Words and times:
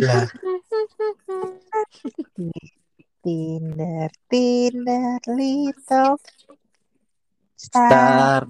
bola. 0.00 0.24
Tinder, 3.20 4.08
Tinder, 4.32 5.20
little 5.28 6.16
star, 7.56 7.92
Star. 7.92 8.42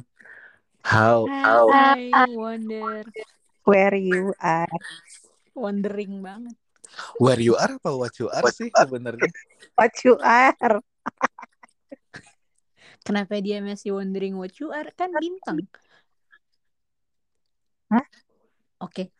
How 0.86 1.26
how 1.26 1.66
I 1.74 2.30
wonder. 2.38 3.02
where 3.66 3.98
you 3.98 4.30
are. 4.38 4.78
Wondering 5.54 6.22
banget. 6.22 6.54
where 7.18 7.38
you 7.38 7.54
are 7.54 7.78
apa 7.78 7.90
what 7.94 8.14
you 8.18 8.30
are 8.30 8.46
sih 8.50 8.70
sebenarnya? 8.70 9.30
What 9.74 9.94
you 10.06 10.14
are. 10.22 10.78
Kenapa 13.06 13.42
dia 13.42 13.58
masih 13.58 13.98
wondering 13.98 14.38
what 14.38 14.54
you 14.62 14.70
are? 14.70 14.86
Kan 14.94 15.10
bintang. 15.18 15.66
Hah? 17.90 18.06
Oke. 18.86 19.10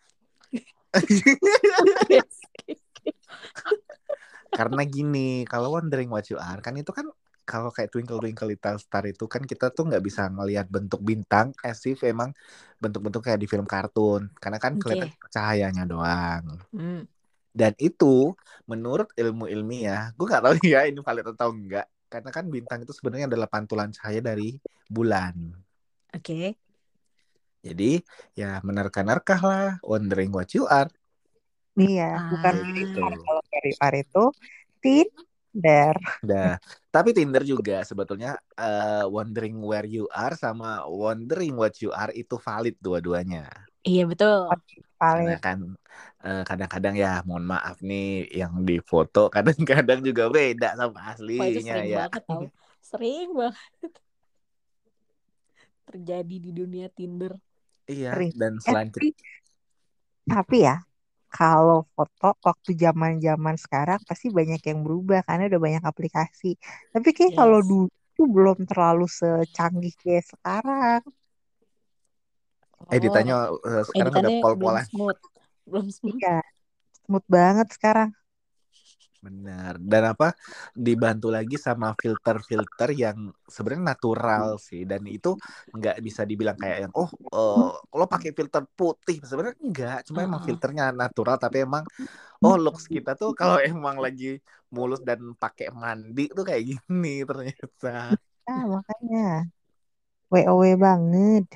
Karena 4.59 4.83
gini, 4.83 5.47
kalau 5.47 5.79
wondering 5.79 6.11
what 6.11 6.27
you 6.27 6.39
are 6.39 6.59
kan 6.59 6.75
itu 6.75 6.91
kan 6.91 7.07
kalau 7.51 7.75
kayak 7.75 7.91
Twinkle 7.91 8.23
Twinkle 8.23 8.55
Little 8.55 8.79
Star 8.79 9.03
itu 9.11 9.27
kan 9.27 9.43
kita 9.43 9.75
tuh 9.75 9.91
nggak 9.91 10.07
bisa 10.07 10.31
ngelihat 10.31 10.71
bentuk 10.71 11.03
bintang 11.03 11.51
as 11.67 11.83
if 11.83 11.99
emang 12.07 12.31
bentuk-bentuk 12.79 13.27
kayak 13.27 13.43
di 13.43 13.51
film 13.51 13.67
kartun 13.67 14.31
karena 14.39 14.63
kan 14.63 14.79
kelihatan 14.79 15.11
cahayanya 15.35 15.83
doang. 15.83 16.63
Hmm. 16.71 17.03
Dan 17.51 17.75
itu 17.83 18.39
menurut 18.71 19.11
ilmu 19.19 19.51
ilmiah, 19.51 20.15
gue 20.15 20.27
nggak 20.31 20.43
tahu 20.47 20.55
ya 20.79 20.87
ini 20.87 21.03
valid 21.03 21.27
atau 21.35 21.51
enggak. 21.51 21.91
Karena 22.07 22.31
kan 22.31 22.47
bintang 22.47 22.87
itu 22.87 22.95
sebenarnya 22.95 23.27
adalah 23.27 23.51
pantulan 23.51 23.91
cahaya 23.91 24.23
dari 24.23 24.55
bulan. 24.87 25.35
Oke. 26.15 26.55
Jadi 27.61 28.01
ya 28.41 28.61
menerka-nerkah 28.65 29.41
lah 29.45 29.67
wondering 29.85 30.33
what 30.33 30.49
you 30.57 30.65
are. 30.65 30.89
Iya, 31.81 32.21
bukan 32.33 32.55
Ah. 32.57 32.65
where 32.65 32.77
you 32.81 32.89
are. 33.05 33.17
Kalau 33.25 33.43
you 33.69 33.77
are 33.85 33.97
itu 34.03 34.23
Tinder. 34.83 35.97
Dah. 36.25 36.57
Tapi 36.91 37.11
Tinder 37.17 37.43
juga 37.45 37.85
sebetulnya 37.85 38.37
eh, 38.57 39.05
wondering 39.09 39.57
where 39.61 39.87
you 39.89 40.05
are 40.11 40.35
sama 40.37 40.85
wondering 40.89 41.55
what 41.57 41.77
you 41.85 41.93
are 41.93 42.13
itu 42.17 42.35
valid 42.41 42.75
dua-duanya. 42.81 43.49
Iya 43.85 44.03
betul. 44.11 44.41
Karena 44.51 44.61
Paling 45.01 45.41
kan 45.41 45.59
eh, 46.25 46.43
kadang-kadang 46.49 46.95
ya 46.97 47.11
mohon 47.29 47.45
maaf 47.49 47.77
nih 47.81 48.29
yang 48.41 48.53
di 48.69 48.77
foto 48.85 49.29
kadang-kadang 49.33 50.01
juga 50.05 50.25
beda 50.29 50.69
sama 50.77 50.99
Wah 50.99 51.09
aslinya 51.13 51.75
sering 51.77 51.89
ya. 51.93 51.99
banget 52.01 52.23
tau. 52.29 52.43
Sering 52.91 53.29
banget. 53.37 53.93
Terjadi 55.89 56.37
di 56.45 56.51
dunia 56.55 56.87
Tinder. 56.93 57.33
Iya, 57.93 58.15
dan 58.41 58.53
Eh, 58.65 58.65
selain 58.65 58.91
tapi, 58.95 59.07
tapi 60.33 60.57
ya, 60.69 60.75
kalau 61.37 61.79
foto 61.95 62.27
waktu 62.49 62.71
zaman-zaman 62.85 63.57
sekarang 63.65 64.01
pasti 64.09 64.27
banyak 64.39 64.61
yang 64.71 64.81
berubah 64.87 65.21
karena 65.29 65.45
udah 65.51 65.61
banyak 65.67 65.85
aplikasi. 65.93 66.47
Tapi 66.93 67.09
kayak 67.17 67.35
kalau 67.41 67.59
Yes. 67.59 67.69
dulu 67.71 67.87
tuh 68.17 68.27
belum 68.37 68.59
terlalu 68.71 69.05
secanggih 69.21 69.95
kayak 70.03 70.25
sekarang. 70.33 71.03
eh 72.95 73.01
Oh, 73.01 73.05
ditanya 73.05 73.35
eh, 73.69 73.83
sekarang 73.91 74.15
udah 74.21 74.33
editannya 74.33 74.37
belum 74.59 74.77
pol-polan. 74.77 74.87
smooth. 74.87 75.21
Belum 75.71 75.89
smooth. 75.99 76.23
Iya, 76.23 76.29
smooth 77.05 77.27
banget 77.37 77.69
sekarang. 77.77 78.11
Benar. 79.21 79.77
Dan 79.77 80.03
apa 80.17 80.33
dibantu 80.73 81.29
lagi 81.29 81.61
sama 81.61 81.93
filter-filter 81.93 82.89
yang 82.97 83.29
sebenarnya 83.45 83.85
natural 83.93 84.57
sih 84.57 84.89
dan 84.89 85.05
itu 85.05 85.37
nggak 85.77 86.01
bisa 86.01 86.25
dibilang 86.25 86.57
kayak 86.57 86.89
yang 86.89 86.93
oh 86.97 87.11
eh, 87.13 87.71
lo 88.01 88.05
pakai 88.09 88.33
filter 88.33 88.65
putih 88.73 89.21
sebenarnya 89.21 89.57
enggak 89.61 89.99
cuma 90.09 90.25
emang 90.25 90.41
filternya 90.41 90.89
natural 90.97 91.37
tapi 91.37 91.69
emang 91.69 91.85
oh 92.41 92.57
looks 92.57 92.89
kita 92.89 93.13
tuh 93.13 93.37
kalau 93.37 93.61
emang 93.61 94.01
lagi 94.01 94.41
mulus 94.73 95.03
dan 95.05 95.21
pakai 95.37 95.69
mandi 95.75 96.31
tuh 96.33 96.45
kayak 96.47 96.63
gini 96.65 97.15
ternyata. 97.29 98.17
Ah, 98.49 98.65
makanya. 98.67 99.47
WOW 100.31 100.79
banget. 100.79 101.47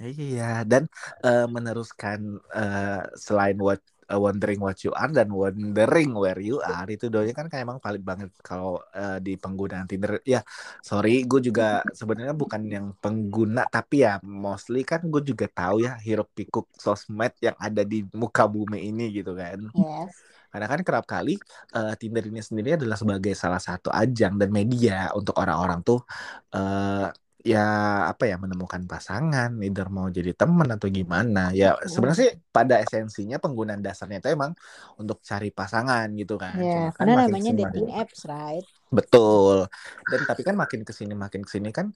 Iya, 0.00 0.64
dan 0.64 0.88
eh, 1.24 1.44
meneruskan 1.44 2.20
eh, 2.56 3.00
selain 3.20 3.58
what 3.60 3.80
eh, 4.10 4.18
wondering 4.18 4.58
what 4.58 4.78
you 4.82 4.90
are 4.92 5.10
dan 5.14 5.30
wondering 5.30 6.10
where 6.18 6.40
you 6.42 6.58
are 6.58 6.88
itu 6.90 7.06
doanya 7.06 7.30
kan 7.30 7.46
kayak 7.46 7.62
emang 7.62 7.78
valid 7.78 8.02
banget 8.02 8.30
kalau 8.42 8.82
eh, 8.90 9.18
di 9.22 9.38
penggunaan 9.38 9.86
Tinder. 9.86 10.18
Ya, 10.26 10.42
sorry, 10.82 11.22
gue 11.30 11.40
juga 11.40 11.86
sebenarnya 11.94 12.34
bukan 12.34 12.62
yang 12.66 12.86
pengguna 12.98 13.64
tapi 13.70 14.02
ya 14.02 14.18
mostly 14.26 14.82
kan 14.82 15.00
gue 15.06 15.22
juga 15.22 15.46
tahu 15.46 15.86
ya 15.86 15.94
hiruk 16.02 16.28
pikuk 16.34 16.66
sosmed 16.74 17.32
yang 17.38 17.54
ada 17.62 17.86
di 17.86 18.02
muka 18.10 18.44
bumi 18.50 18.90
ini 18.90 19.14
gitu 19.14 19.32
kan. 19.38 19.62
Yes. 19.70 20.12
Karena 20.50 20.66
kan 20.66 20.80
kerap 20.82 21.06
kali 21.06 21.38
eh, 21.74 21.94
Tinder 21.94 22.24
ini 22.26 22.42
sendiri 22.42 22.74
adalah 22.74 22.98
sebagai 22.98 23.32
salah 23.38 23.62
satu 23.62 23.88
ajang 23.94 24.34
dan 24.34 24.50
media 24.50 25.14
untuk 25.14 25.38
orang-orang 25.38 25.80
tuh 25.86 26.02
eh, 26.50 27.08
ya 27.50 27.58
apa 28.10 28.22
ya 28.30 28.36
menemukan 28.42 28.82
pasangan, 28.90 29.50
either 29.64 29.86
mau 29.96 30.06
jadi 30.16 30.30
teman 30.40 30.68
atau 30.74 30.88
gimana. 30.98 31.40
Ya 31.60 31.66
sebenarnya 31.92 32.18
sih 32.22 32.32
pada 32.56 32.74
esensinya 32.84 33.36
penggunaan 33.42 33.82
dasarnya 33.86 34.18
itu 34.20 34.28
emang 34.36 34.52
untuk 35.00 35.18
cari 35.28 35.48
pasangan 35.58 36.06
gitu 36.20 36.34
kan. 36.42 36.60
Ya, 36.62 36.72
Cuma 36.72 36.88
kan 36.98 37.08
karena 37.08 37.14
makin 37.18 37.36
namanya 37.36 37.50
dating 37.60 37.88
apps, 38.00 38.20
right? 38.32 38.66
Betul. 38.90 39.70
Dan 40.10 40.20
tapi 40.26 40.42
kan 40.42 40.56
makin 40.58 40.82
ke 40.82 40.90
sini 40.90 41.14
makin 41.14 41.46
ke 41.46 41.50
sini 41.54 41.70
kan 41.70 41.94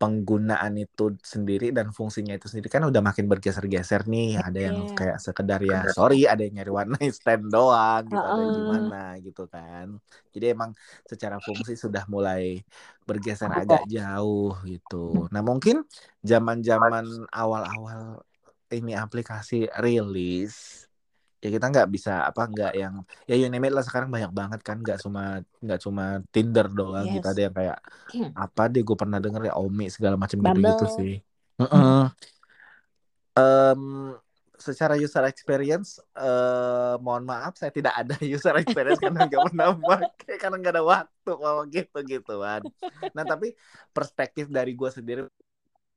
penggunaan 0.00 0.74
itu 0.76 1.02
sendiri 1.24 1.72
dan 1.72 1.88
fungsinya 1.96 2.32
itu 2.36 2.46
sendiri 2.52 2.68
kan 2.68 2.84
udah 2.90 3.00
makin 3.08 3.24
bergeser-geser 3.32 4.04
nih. 4.12 4.36
Ada 4.44 4.58
yang 4.68 4.76
Iya. 4.84 4.92
kayak 4.98 5.16
sekedar 5.24 5.60
ya 5.64 5.88
sorry, 5.88 6.28
ada 6.28 6.40
yang 6.44 6.54
nyari 6.60 6.70
one 6.82 6.90
night 7.00 7.14
stand 7.18 7.48
doang 7.54 8.02
gitu, 8.12 8.24
ada 8.28 8.40
yang 8.44 8.52
gimana 8.52 8.96
gitu 9.24 9.42
kan. 9.48 9.86
Jadi 10.34 10.44
emang 10.52 10.70
secara 11.08 11.36
fungsi 11.40 11.72
sudah 11.80 12.04
mulai 12.12 12.60
bergeser 13.08 13.48
agak 13.60 13.80
jauh 13.88 14.52
gitu. 14.68 15.28
Nah 15.32 15.40
mungkin 15.40 15.76
zaman-zaman 16.20 17.04
awal-awal 17.32 18.20
ini 18.74 18.92
aplikasi 18.98 19.70
rilis 19.80 20.84
ya 21.44 21.52
kita 21.52 21.66
nggak 21.68 21.88
bisa 21.92 22.24
apa 22.24 22.48
nggak 22.48 22.72
yang 22.72 23.04
ya 23.28 23.36
you 23.36 23.52
name 23.52 23.68
it 23.68 23.76
lah 23.76 23.84
sekarang 23.84 24.08
banyak 24.08 24.32
banget 24.32 24.64
kan 24.64 24.80
nggak 24.80 24.96
cuma 25.04 25.44
nggak 25.60 25.80
cuma 25.84 26.24
Tinder 26.32 26.72
doang. 26.72 27.04
Gitu 27.04 27.20
Yes. 27.20 27.32
ada 27.36 27.40
yang 27.44 27.54
kayak 27.54 27.78
apa 28.32 28.62
deh 28.72 28.80
gue 28.80 28.96
pernah 28.96 29.20
denger 29.20 29.52
ya 29.52 29.54
Omi 29.60 29.92
segala 29.92 30.16
macam 30.16 30.40
gitu 30.40 30.60
gitu 30.64 30.86
sih. 30.88 31.14
Heeh. 31.60 32.04
Em, 33.34 33.82
secara 34.56 34.96
user 34.96 35.26
experience 35.28 36.00
eh 36.16 36.94
mohon 37.04 37.28
maaf 37.28 37.60
saya 37.60 37.68
tidak 37.68 37.92
ada 37.92 38.16
user 38.24 38.56
experience 38.56 38.96
karena 38.96 39.28
nggak 39.28 39.52
pernah 39.52 39.76
pakai 39.76 40.36
karena 40.40 40.56
nggak 40.62 40.74
ada 40.80 40.84
waktu 40.86 41.32
mau 41.36 41.60
gitu 41.68 41.98
gituan 42.06 42.62
nah 43.12 43.26
tapi 43.26 43.52
perspektif 43.92 44.48
dari 44.48 44.72
gue 44.72 44.88
sendiri 44.88 45.20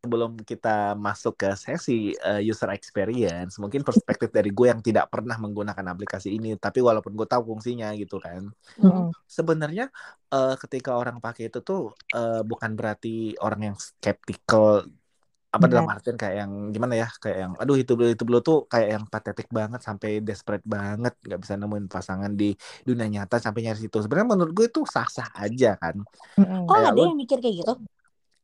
sebelum 0.04 0.32
kita 0.50 0.96
masuk 0.96 1.34
ke 1.42 1.48
sesi 1.60 2.14
eh, 2.16 2.42
user 2.52 2.70
experience, 2.78 3.58
mungkin 3.64 3.82
perspektif 3.88 4.30
dari 4.38 4.50
gue 4.58 4.68
yang 4.72 4.82
tidak 4.88 5.06
pernah 5.14 5.36
menggunakan 5.44 5.86
aplikasi 5.94 6.30
ini, 6.38 6.56
tapi 6.66 6.80
walaupun 6.88 7.14
gue 7.20 7.28
tahu 7.28 7.44
fungsinya 7.56 7.92
gitu 8.00 8.16
kan, 8.22 8.44
Hmm. 8.78 9.12
sebenarnya 9.38 9.84
eh, 10.34 10.54
ketika 10.64 10.92
orang 11.02 11.18
pakai 11.26 11.44
itu 11.50 11.60
tuh 11.68 11.80
eh, 12.16 12.42
bukan 12.50 12.72
berarti 12.80 13.10
orang 13.46 13.62
yang 13.74 13.78
skeptical 13.88 14.88
apa 15.56 15.66
dalam 15.72 15.88
Benar. 15.88 15.94
artian 15.94 16.18
kayak 16.22 16.36
yang 16.44 16.52
gimana 16.76 16.94
ya 17.02 17.08
kayak 17.24 17.38
yang 17.44 17.54
aduh 17.62 17.78
itu 17.82 17.92
dulu 17.98 18.10
itu 18.14 18.24
dulu 18.30 18.40
tuh 18.50 18.58
kayak 18.72 18.90
yang 19.00 19.06
patetik 19.14 19.48
banget 19.58 19.80
sampai 19.88 20.10
desperate 20.28 20.66
banget 20.76 21.14
nggak 21.26 21.40
bisa 21.44 21.56
nemuin 21.62 21.88
pasangan 21.96 22.32
di 22.40 22.46
dunia 22.88 23.08
nyata 23.14 23.36
sampai 23.46 23.60
nyari 23.66 23.80
situ 23.84 23.98
sebenarnya 24.04 24.30
menurut 24.36 24.54
gue 24.58 24.66
itu 24.72 24.82
sah 24.94 25.08
sah 25.16 25.30
aja 25.44 25.68
kan 25.82 25.96
Mm-mm. 26.40 26.62
Oh, 26.72 26.78
Kayak 26.78 26.90
ada 26.90 27.00
lu- 27.00 27.14
yang 27.14 27.16
mikir 27.22 27.38
kayak 27.42 27.56
gitu? 27.62 27.74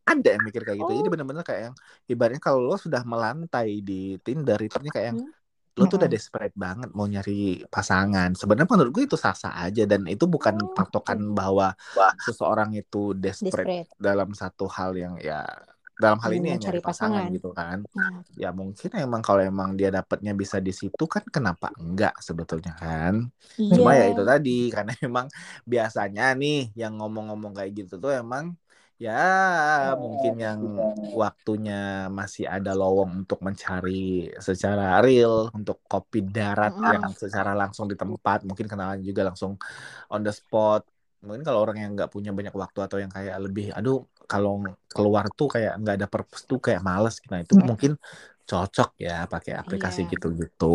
Ada 0.04 0.28
yang 0.36 0.44
mikir 0.48 0.62
kayak 0.68 0.78
gitu 0.84 0.92
jadi 1.00 1.08
Oh. 1.08 1.14
bener-bener 1.14 1.44
kayak 1.48 1.62
yang 1.72 1.76
ibaratnya 2.12 2.42
kalau 2.44 2.60
lo 2.68 2.76
sudah 2.76 3.02
melantai 3.08 3.80
di 3.88 4.20
Tinder 4.26 4.60
itu 4.60 4.78
kayak 4.94 5.08
yang 5.16 5.20
Hmm. 5.20 5.32
lo 5.80 5.84
tuh 5.90 5.98
udah 6.02 6.12
desperate 6.12 6.54
banget 6.54 6.90
mau 6.94 7.08
nyari 7.10 7.66
pasangan 7.74 8.30
sebenarnya 8.38 8.70
menurut 8.70 8.92
gue 8.94 9.04
itu 9.10 9.18
sah-sah 9.18 9.54
aja 9.66 9.84
dan 9.90 10.06
itu 10.06 10.26
bukan 10.30 10.56
Oh, 10.62 10.74
patokan 10.78 11.20
bahwa 11.34 11.74
seseorang 12.22 12.70
itu 12.78 13.18
desperate, 13.18 13.74
Desperate. 13.74 13.90
dalam 13.98 14.30
satu 14.38 14.66
hal 14.70 14.92
yang 15.00 15.16
ya 15.18 15.42
dalam 15.98 16.18
hal 16.22 16.32
Ingin 16.34 16.44
ini 16.44 16.48
ya 16.54 16.58
mencari 16.58 16.78
nyari 16.78 16.82
pasangan 16.86 17.24
pasangan. 17.24 17.32
gitu 17.34 17.50
kan 17.58 17.80
Hmm. 17.94 18.22
ya 18.34 18.50
mungkin 18.54 18.90
emang 18.98 19.22
kalau 19.22 19.42
emang 19.46 19.70
dia 19.80 19.90
dapatnya 19.94 20.34
bisa 20.34 20.58
di 20.58 20.74
situ 20.74 21.04
kan 21.06 21.22
kenapa 21.30 21.70
enggak 21.78 22.14
sebetulnya 22.22 22.74
kan 22.82 23.30
cuma 23.74 23.94
ya 23.98 24.06
Iya. 24.06 24.14
itu 24.14 24.22
tadi 24.26 24.50
karena 24.74 24.92
emang 25.08 25.28
biasanya 25.70 26.24
nih 26.42 26.74
yang 26.78 26.94
ngomong-ngomong 26.98 27.54
kayak 27.58 27.72
gitu 27.78 27.94
tuh 28.04 28.12
emang 28.22 28.46
ya 29.06 29.12
mungkin 30.04 30.34
yang 30.46 30.60
waktunya 31.22 31.74
masih 32.20 32.46
ada 32.56 32.72
lowong 32.82 33.12
untuk 33.22 33.40
mencari 33.48 34.32
secara 34.48 34.84
real 35.06 35.36
untuk 35.58 35.78
kopi 35.92 36.20
darat 36.36 36.74
yang 36.94 37.06
secara 37.24 37.52
langsung 37.62 37.86
di 37.92 37.96
tempat 38.02 38.38
mungkin 38.48 38.66
kenalan 38.72 39.00
juga 39.10 39.22
langsung 39.30 39.52
on 40.14 40.22
the 40.26 40.32
spot. 40.40 40.82
Mungkin 41.26 41.44
kalau 41.48 41.60
orang 41.66 41.78
yang 41.84 41.92
nggak 41.96 42.12
punya 42.16 42.32
banyak 42.38 42.56
waktu 42.64 42.80
atau 42.86 42.98
yang 43.04 43.12
kayak 43.18 43.36
lebih 43.46 43.66
aduh 43.78 43.98
kalau 44.32 44.52
keluar 44.96 45.26
tuh 45.40 45.48
kayak 45.54 45.72
nggak 45.82 45.96
ada 46.00 46.08
purpose 46.14 46.44
tuh 46.52 46.60
kayak 46.66 46.82
males. 46.90 47.16
Nah 47.32 47.40
itu 47.44 47.54
Mm. 47.60 47.68
mungkin 47.70 47.92
cocok 48.50 48.90
ya 49.00 49.24
pakai 49.34 49.54
aplikasi 49.62 50.00
Iya. 50.04 50.12
gitu-gitu 50.16 50.68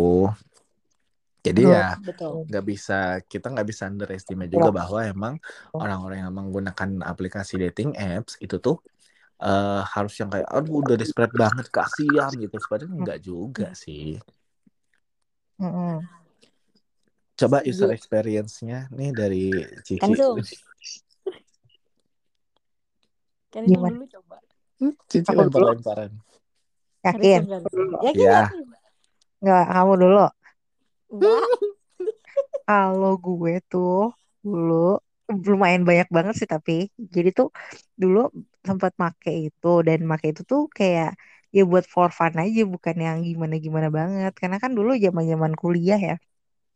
Jadi 1.49 1.63
Betul. 1.65 1.73
ya 1.73 1.87
Betul. 2.05 2.33
nggak 2.49 2.65
bisa 2.69 2.99
kita 3.25 3.47
nggak 3.53 3.69
bisa 3.73 3.83
underestimate 3.89 4.53
juga 4.53 4.71
bahwa 4.71 5.01
emang 5.01 5.35
orang-orang 5.73 6.19
yang 6.25 6.33
menggunakan 6.35 6.91
aplikasi 7.09 7.57
dating 7.57 7.97
apps 7.97 8.37
itu 8.45 8.57
tuh 8.61 8.77
eh, 9.41 9.81
harus 9.95 10.13
yang 10.21 10.29
kayak 10.29 10.49
aduh 10.51 10.85
udah 10.85 10.97
desperate 11.01 11.33
banget 11.33 11.67
kasihan 11.73 12.33
gitu 12.37 12.57
sebenarnya 12.61 12.95
enggak 13.01 13.19
juga 13.25 13.69
sih 13.73 14.21
Mm-mm. 15.59 16.07
coba 17.39 17.63
user 17.63 17.91
experience-nya 17.95 18.91
nih 18.91 19.11
dari 19.15 19.45
Cici 19.87 20.13
itu 20.15 20.43
Gimana? 23.69 23.99
dulu 23.99 24.07
coba. 24.15 24.37
Cici 25.11 25.31
Aku 25.35 25.43
dulu. 25.51 25.67
lempar-lemparan 25.75 26.13
Yakin? 27.03 27.43
Harrison. 27.47 27.63
Yakin, 28.05 28.15
Iya. 28.15 28.39
yakin. 28.43 28.65
Nggak, 29.43 29.65
kamu 29.75 29.93
dulu. 30.03 30.25
Kalau 32.67 33.11
gue 33.27 33.53
tuh 33.71 33.91
dulu 34.47 34.73
lumayan 35.51 35.83
banyak 35.89 36.09
banget 36.17 36.35
sih 36.41 36.49
tapi 36.55 36.73
jadi 37.15 37.29
tuh 37.39 37.47
dulu 38.03 38.19
sempat 38.69 38.93
make 39.03 39.29
itu 39.47 39.67
dan 39.87 39.99
make 40.11 40.25
itu 40.31 40.43
tuh 40.51 40.61
kayak 40.79 41.09
ya 41.57 41.61
buat 41.71 41.85
for 41.93 42.09
fun 42.19 42.33
aja 42.43 42.61
bukan 42.75 42.97
yang 43.07 43.17
gimana-gimana 43.29 43.89
banget. 43.99 44.31
Karena 44.41 44.57
kan 44.63 44.71
dulu 44.79 44.91
zaman-zaman 45.05 45.53
kuliah 45.63 45.99
ya 46.09 46.15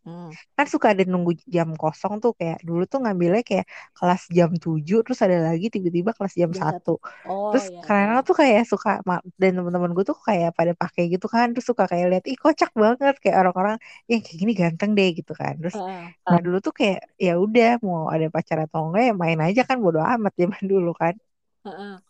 Hmm. 0.05 0.33
kan 0.57 0.67
suka 0.73 0.87
ada 0.93 1.03
nunggu 1.13 1.33
jam 1.55 1.69
kosong 1.81 2.15
tuh 2.23 2.33
kayak 2.39 2.59
dulu 2.69 2.83
tuh 2.93 2.99
ngambilnya 3.03 3.43
kayak 3.49 3.67
kelas 3.97 4.23
jam 4.37 4.51
7 4.65 4.97
terus 5.05 5.21
ada 5.27 5.37
lagi 5.49 5.67
tiba-tiba 5.75 6.11
kelas 6.17 6.35
jam 6.41 6.51
1 6.63 6.91
Oh 7.25 7.53
terus 7.53 7.65
ya. 7.67 7.83
karena 7.87 8.15
tuh 8.27 8.35
kayak 8.41 8.63
suka 8.73 8.89
dan 9.41 9.51
teman-teman 9.59 9.91
gue 9.97 10.05
tuh 10.11 10.19
kayak 10.29 10.49
pada 10.59 10.73
pakai 10.83 11.03
gitu 11.13 11.27
kan 11.35 11.47
terus 11.53 11.67
suka 11.71 11.85
kayak 11.91 12.07
lihat 12.13 12.25
ih 12.31 12.39
kocak 12.45 12.71
banget 12.83 13.15
kayak 13.23 13.37
orang-orang 13.43 13.77
yang 14.11 14.21
kayak 14.25 14.37
gini 14.43 14.53
ganteng 14.61 14.91
deh 14.99 15.09
gitu 15.19 15.33
kan 15.41 15.53
terus 15.61 15.77
Heeh. 15.77 16.15
nah 16.31 16.39
dulu 16.45 16.57
tuh 16.67 16.73
kayak 16.79 16.99
ya 17.25 17.31
udah 17.45 17.67
mau 17.87 17.99
ada 18.15 18.27
pacar 18.35 18.59
atau 18.65 18.79
enggak 18.89 19.03
ya 19.09 19.13
main 19.23 19.39
aja 19.47 19.61
kan 19.69 19.77
bodo 19.85 19.99
amat 20.13 20.33
zaman 20.41 20.63
dulu 20.73 20.91
kan 21.03 21.15
Heeh. 21.65 22.01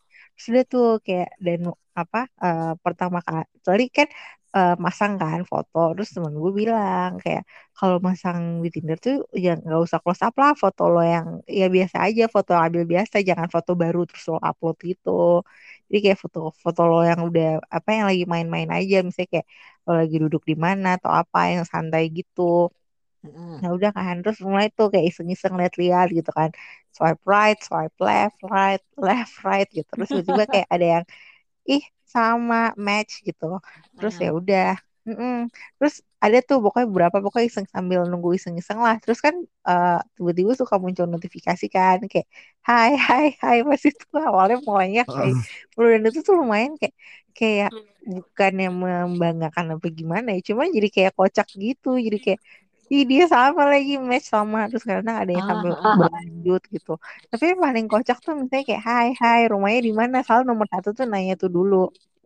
sudah 0.45 0.63
tuh 0.73 0.85
kayak 1.07 1.29
dan 1.47 1.61
apa 2.01 2.19
eh, 2.45 2.63
pertama 2.85 3.19
kali 3.27 3.85
kan 3.97 4.09
eh, 4.57 4.73
masang 4.85 5.13
kan 5.23 5.41
foto. 5.51 5.79
Terus 5.95 6.09
temen 6.15 6.35
gue 6.43 6.53
bilang 6.61 7.11
kayak 7.23 7.43
kalau 7.77 7.97
masang 8.09 8.39
di 8.65 8.69
Tinder 8.75 8.97
tuh 9.07 9.15
ya 9.45 9.51
nggak 9.65 9.81
usah 9.87 9.99
close 10.05 10.23
up 10.27 10.35
lah 10.43 10.53
foto 10.63 10.83
lo 10.93 11.01
yang 11.15 11.27
ya 11.59 11.65
biasa 11.77 11.97
aja 12.07 12.23
foto 12.35 12.51
ambil 12.65 12.83
biasa 12.93 13.15
jangan 13.29 13.49
foto 13.55 13.71
baru 13.83 13.99
terus 14.09 14.25
lo 14.33 14.37
upload 14.49 14.77
gitu. 14.91 15.11
Jadi 15.89 15.99
kayak 16.05 16.19
foto 16.25 16.39
foto 16.65 16.81
lo 16.91 16.97
yang 17.11 17.21
udah 17.29 17.45
apa 17.77 17.89
yang 17.97 18.05
lagi 18.11 18.25
main-main 18.35 18.69
aja 18.79 18.95
misalnya 19.07 19.29
kayak 19.35 19.47
lo 19.87 19.91
lagi 20.01 20.17
duduk 20.23 20.43
di 20.51 20.55
mana 20.65 20.87
atau 20.97 21.11
apa 21.21 21.39
yang 21.55 21.65
santai 21.73 22.03
gitu. 22.19 22.43
Nah 23.61 23.71
udah 23.77 23.91
kan 23.97 24.15
terus 24.23 24.39
mulai 24.49 24.67
tuh 24.77 24.87
kayak 24.93 25.07
iseng-iseng 25.11 25.55
lihat-lihat 25.61 26.07
gitu 26.19 26.31
kan. 26.39 26.51
Swipe 26.97 27.23
right 27.33 27.57
swipe 27.67 27.95
left 28.09 28.37
right 28.53 28.83
left 29.07 29.35
right 29.47 29.69
gitu. 29.77 29.89
Terus 29.97 30.09
tiba-tiba 30.13 30.45
kayak 30.53 30.69
ada 30.75 30.87
yang 30.95 31.05
ih 31.71 31.83
sama 32.15 32.57
match 32.87 33.13
gitu. 33.29 33.45
Terus 33.97 34.15
ya 34.25 34.29
udah 34.41 34.67
Mm-mm. 35.03 35.51
terus 35.83 35.95
ada 36.25 36.39
tuh 36.49 36.63
pokoknya 36.65 36.87
berapa 36.95 37.17
pokoknya 37.25 37.47
iseng 37.51 37.67
sambil 37.75 38.01
nunggu 38.11 38.31
iseng-iseng 38.39 38.79
lah. 38.87 38.95
Terus 39.03 39.19
kan 39.27 39.35
eh, 39.69 39.99
tiba-tiba 40.15 40.53
suka 40.61 40.75
muncul 40.83 41.07
notifikasi 41.15 41.65
kan 41.75 41.99
kayak 42.13 42.29
hai 42.69 42.91
hai 43.09 43.25
hai 43.43 43.57
pas 43.69 43.83
itu 43.91 44.05
awalnya 44.29 44.57
mulainya 44.69 45.03
kayak 45.15 45.35
dan 45.75 46.03
itu 46.09 46.21
tuh 46.27 46.35
lumayan 46.41 46.73
kayak 46.81 46.95
kayak 47.39 47.71
bukannya 48.15 48.67
membanggakan 48.83 49.67
apa 49.79 49.87
gimana 49.99 50.29
ya 50.35 50.41
cuma 50.49 50.63
jadi 50.77 50.89
kayak 50.95 51.13
kocak 51.19 51.47
gitu 51.63 51.89
jadi 52.07 52.19
kayak 52.25 52.41
Ih 52.95 53.03
dia 53.11 53.25
sama 53.35 53.63
lagi 53.73 53.93
match 54.11 54.27
sama. 54.35 54.59
Terus 54.71 54.85
kadang 54.91 55.17
ada 55.23 55.31
yang 55.37 55.45
Ah, 55.45 55.51
sambil 55.51 55.73
ah, 55.89 55.97
berlanjut 56.01 56.63
gitu. 56.75 56.91
Tapi 57.31 57.45
yang 57.51 57.61
paling 57.67 57.87
kocak 57.93 58.17
tuh 58.25 58.33
misalnya 58.41 58.65
kayak 58.69 58.83
hai 58.91 59.09
hai 59.23 59.41
rumahnya 59.53 59.81
di 59.89 59.93
mana? 60.01 60.17
Soal 60.27 60.43
nomor 60.49 60.67
satu 60.73 60.89
tuh 60.99 61.07
nanya 61.13 61.35
tuh 61.43 61.51
dulu. 61.57 61.77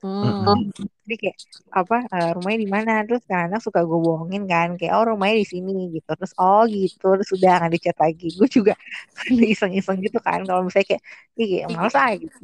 Hmm. 0.02 0.70
jadi 1.06 1.14
kayak 1.22 1.36
apa 1.80 1.96
eh, 2.14 2.30
rumahnya 2.36 2.58
di 2.64 2.68
mana? 2.76 2.90
Terus 3.06 3.22
kadang 3.30 3.62
suka 3.66 3.80
gue 3.88 3.98
bohongin 4.06 4.42
kan 4.52 4.68
kayak 4.78 4.92
oh 4.98 5.04
rumahnya 5.10 5.36
di 5.42 5.46
sini 5.52 5.70
gitu. 5.94 6.10
Terus 6.18 6.32
oh 6.42 6.62
gitu. 6.76 7.04
Terus 7.16 7.30
udah 7.36 7.50
nggak 7.62 7.72
dicat 7.74 7.96
lagi. 8.04 8.26
Gue 8.38 8.48
juga 8.56 8.72
iseng-iseng 9.54 9.98
gitu 10.06 10.18
kan. 10.26 10.38
Kalau 10.48 10.60
misalnya 10.66 10.86
kayak 10.90 11.02
ih 11.40 11.46
kayak 11.52 11.68
males 11.74 11.94
ah 12.02 12.10
gitu. 12.22 12.36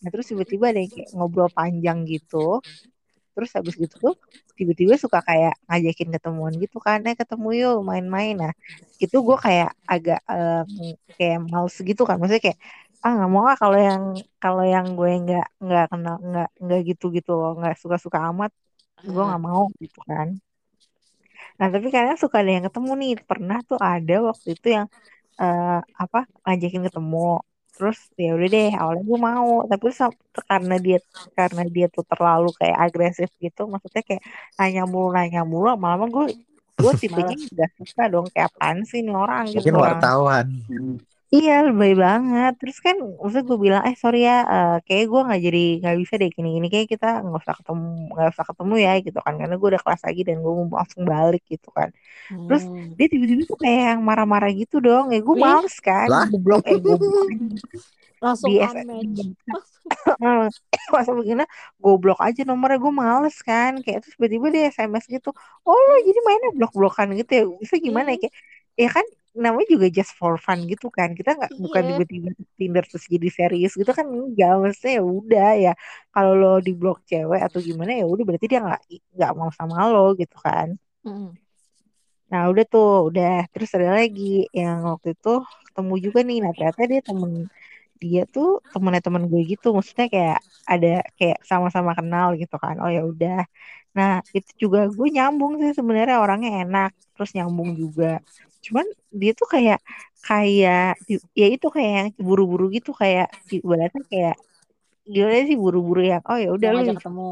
Nah 0.00 0.08
terus 0.12 0.26
tiba-tiba 0.30 0.64
ada 0.70 0.78
yang 0.84 0.92
kayak 0.96 1.08
ngobrol 1.16 1.48
panjang 1.58 1.98
gitu 2.12 2.60
terus 3.34 3.50
habis 3.56 3.74
gitu 3.82 3.94
tuh 4.04 4.14
tiba-tiba 4.58 4.94
suka 5.04 5.18
kayak 5.28 5.52
ngajakin 5.68 6.08
ketemuan 6.14 6.52
gitu 6.62 6.76
kan 6.86 6.98
eh 7.08 7.16
ketemu 7.20 7.46
yuk 7.60 7.74
main-main. 7.90 8.32
Nah 8.42 8.52
itu 9.02 9.16
gue 9.26 9.36
kayak 9.46 9.68
agak 9.92 10.18
eh, 10.32 10.54
kayak 11.18 11.38
males 11.52 11.74
gitu 11.88 12.02
kan 12.08 12.16
maksudnya 12.20 12.42
kayak 12.46 12.58
ah 13.04 13.10
nggak 13.16 13.30
mau 13.34 13.44
ah 13.52 13.56
kalau 13.62 13.78
yang 13.88 14.02
kalau 14.42 14.62
yang 14.74 14.86
gue 14.98 15.08
nggak 15.24 15.44
nggak 15.64 15.84
kenal 15.90 16.14
nggak 16.28 16.46
nggak 16.62 16.80
gitu 16.88 17.04
gitu 17.16 17.30
loh 17.40 17.50
nggak 17.58 17.74
suka-suka 17.82 18.18
amat 18.28 18.50
gue 19.14 19.22
Ah. 19.22 19.26
nggak 19.28 19.42
mau 19.48 19.62
gitu 19.82 19.98
kan. 20.10 20.28
Nah 21.58 21.68
tapi 21.74 21.86
kadang 21.94 22.18
suka 22.22 22.36
ada 22.42 22.50
yang 22.56 22.64
ketemu 22.68 22.90
nih 23.00 23.10
pernah 23.30 23.58
tuh 23.68 23.78
ada 23.90 24.14
waktu 24.28 24.46
itu 24.54 24.66
yang 24.76 24.86
eh, 25.42 25.66
apa 26.02 26.18
ngajakin 26.44 26.82
ketemu 26.88 27.18
terus 27.80 27.96
ya 28.20 28.36
udah 28.36 28.48
deh 28.52 28.70
awalnya 28.76 29.04
gue 29.08 29.18
mau 29.24 29.48
tapi 29.64 29.88
karena 30.44 30.76
dia 30.76 30.98
karena 31.32 31.62
dia 31.64 31.86
tuh 31.88 32.04
terlalu 32.04 32.52
kayak 32.60 32.76
agresif 32.76 33.32
gitu 33.40 33.64
maksudnya 33.64 34.04
kayak 34.04 34.20
nanya 34.60 34.84
mulu 34.84 35.08
nanya 35.16 35.48
mulu 35.48 35.72
lama-lama 35.72 36.04
gue 36.12 36.36
gue 36.76 36.92
tipenya 37.00 37.32
gak 37.56 37.72
suka 37.80 38.04
dong 38.12 38.28
kayak 38.28 38.52
apaan 38.52 38.84
sih 38.84 39.00
nih 39.00 39.16
orang 39.16 39.48
gitu 39.48 39.64
mungkin 39.64 39.80
orang 39.80 39.96
wartawan 39.96 40.46
Iya 41.34 41.52
lebay 41.66 41.92
banget 42.04 42.50
Terus 42.60 42.76
kan 42.86 42.96
Maksudnya 43.20 43.44
gue 43.50 43.58
bilang 43.66 43.82
Eh 43.88 43.94
sorry 44.02 44.18
ya 44.28 44.34
eh, 44.52 44.68
Kayaknya 44.84 45.06
gue 45.12 45.20
gak 45.30 45.40
jadi 45.46 45.58
Gak 45.84 45.94
bisa 46.02 46.14
deh 46.20 46.28
gini-gini 46.36 46.66
Kayak 46.72 46.88
kita 46.92 47.06
gak 47.30 47.40
usah 47.42 47.54
ketemu 47.58 47.86
Gak 48.18 48.28
usah 48.34 48.44
ketemu 48.50 48.74
ya 48.86 48.90
gitu 49.06 49.18
kan 49.24 49.34
Karena 49.40 49.54
gue 49.60 49.68
udah 49.72 49.82
kelas 49.84 50.02
lagi 50.06 50.20
Dan 50.28 50.36
gue 50.44 50.52
mau 50.58 50.66
langsung 50.80 51.02
balik 51.12 51.42
gitu 51.52 51.68
kan 51.78 51.88
Terus 52.46 52.64
Hmm. 52.70 52.94
dia 52.98 53.06
tiba-tiba 53.12 53.42
tuh 53.52 53.58
kayak 53.62 53.80
yang 53.90 54.00
marah-marah 54.08 54.50
gitu 54.60 54.76
dong 54.86 55.04
Ya 55.14 55.18
gue 55.28 55.36
Ih. 55.36 55.42
males 55.46 55.76
kan 55.88 56.10
Lah? 56.10 56.26
Gue 56.30 56.40
blok 56.46 56.62
Eh 56.68 56.76
gue 56.84 56.94
blok 57.02 57.28
Langsung 58.22 58.52
Di 58.52 58.58
unmatch. 58.64 59.20
Masa 60.94 61.10
begini 61.18 61.44
Goblok 61.82 62.18
aja 62.26 62.40
nomornya 62.48 62.78
Gue 62.84 62.92
males 62.94 63.36
kan 63.48 63.72
Kayak 63.84 63.98
terus 64.06 64.14
tiba-tiba 64.18 64.46
dia 64.54 64.62
SMS 64.74 65.04
gitu 65.14 65.28
Oh 65.66 65.76
lo 65.88 65.94
jadi 66.08 66.20
mainnya 66.26 66.50
blok-blokan 66.58 67.08
gitu 67.20 67.30
ya 67.38 67.42
Bisa 67.62 67.76
gimana 67.86 68.08
ya. 68.14 68.18
Kayak 68.26 68.34
Ya 68.80 68.88
kan 68.96 69.04
namanya 69.34 69.68
juga 69.74 69.86
just 69.92 70.12
for 70.18 70.34
fun 70.40 70.58
gitu 70.70 70.86
kan. 70.90 71.14
Kita 71.18 71.30
nggak 71.38 71.52
bukan 71.64 71.82
Iya. 71.86 71.90
tiba-tiba 71.94 72.28
Tinder 72.58 72.84
terus 72.90 73.04
jadi 73.06 73.28
serius 73.30 73.72
gitu 73.80 73.90
kan 73.98 74.06
enggak. 74.10 74.50
Maksudnya 74.62 74.92
ya 74.98 75.02
udah 75.04 75.48
ya 75.64 75.72
kalau 76.14 76.32
lo 76.38 76.48
di 76.66 76.72
blok 76.74 76.98
cewek 77.10 77.40
atau 77.46 77.58
gimana 77.62 77.90
ya 78.00 78.04
udah 78.08 78.24
berarti 78.28 78.46
dia 78.50 78.60
nggak 78.64 78.80
nggak 79.16 79.32
mau 79.38 79.50
sama 79.54 79.76
lo 79.92 80.14
gitu 80.20 80.36
kan. 80.46 80.68
Hmm. 81.06 81.32
nah 82.30 82.42
udah 82.50 82.64
tuh 82.72 82.86
udah. 83.10 83.30
Terus 83.52 83.70
ada 83.76 83.88
lagi 83.98 84.22
yang 84.60 84.76
waktu 84.90 85.08
itu 85.18 85.30
ketemu 85.66 85.94
juga 86.04 86.18
nih. 86.28 86.36
Nah 86.44 86.50
ternyata 86.56 86.82
dia 86.92 87.00
temen 87.08 87.32
dia 88.02 88.20
tuh 88.34 88.46
temennya 88.72 89.02
temen 89.06 89.24
gue 89.30 89.40
gitu. 89.52 89.66
Maksudnya 89.76 90.06
kayak 90.14 90.38
ada 90.72 90.88
kayak 91.18 91.38
sama-sama 91.50 91.92
kenal 91.98 92.28
gitu 92.40 92.54
kan. 92.64 92.74
Oh 92.82 92.90
ya 92.96 93.02
udah. 93.12 93.36
Nah 93.96 94.10
itu 94.36 94.50
juga 94.62 94.78
gue 94.98 95.08
nyambung 95.16 95.52
sih 95.62 95.72
sebenarnya 95.78 96.16
orangnya 96.24 96.50
enak 96.62 96.90
terus 97.14 97.30
nyambung 97.36 97.70
juga 97.82 98.06
cuman 98.60 98.86
dia 99.10 99.32
tuh 99.32 99.48
kayak 99.48 99.78
kayak 100.20 101.00
ya 101.32 101.46
itu 101.48 101.66
kayak 101.72 101.92
yang 101.96 102.08
buru-buru 102.20 102.68
gitu 102.76 102.92
kayak 102.92 103.32
ibaratnya 103.48 104.02
kayak 104.12 104.36
gimana 105.08 105.38
sih 105.48 105.56
buru-buru 105.56 106.00
yang 106.04 106.22
oh 106.28 106.38
ya 106.38 106.48
udah 106.52 106.68
lu 106.76 106.80
ketemu. 106.92 107.28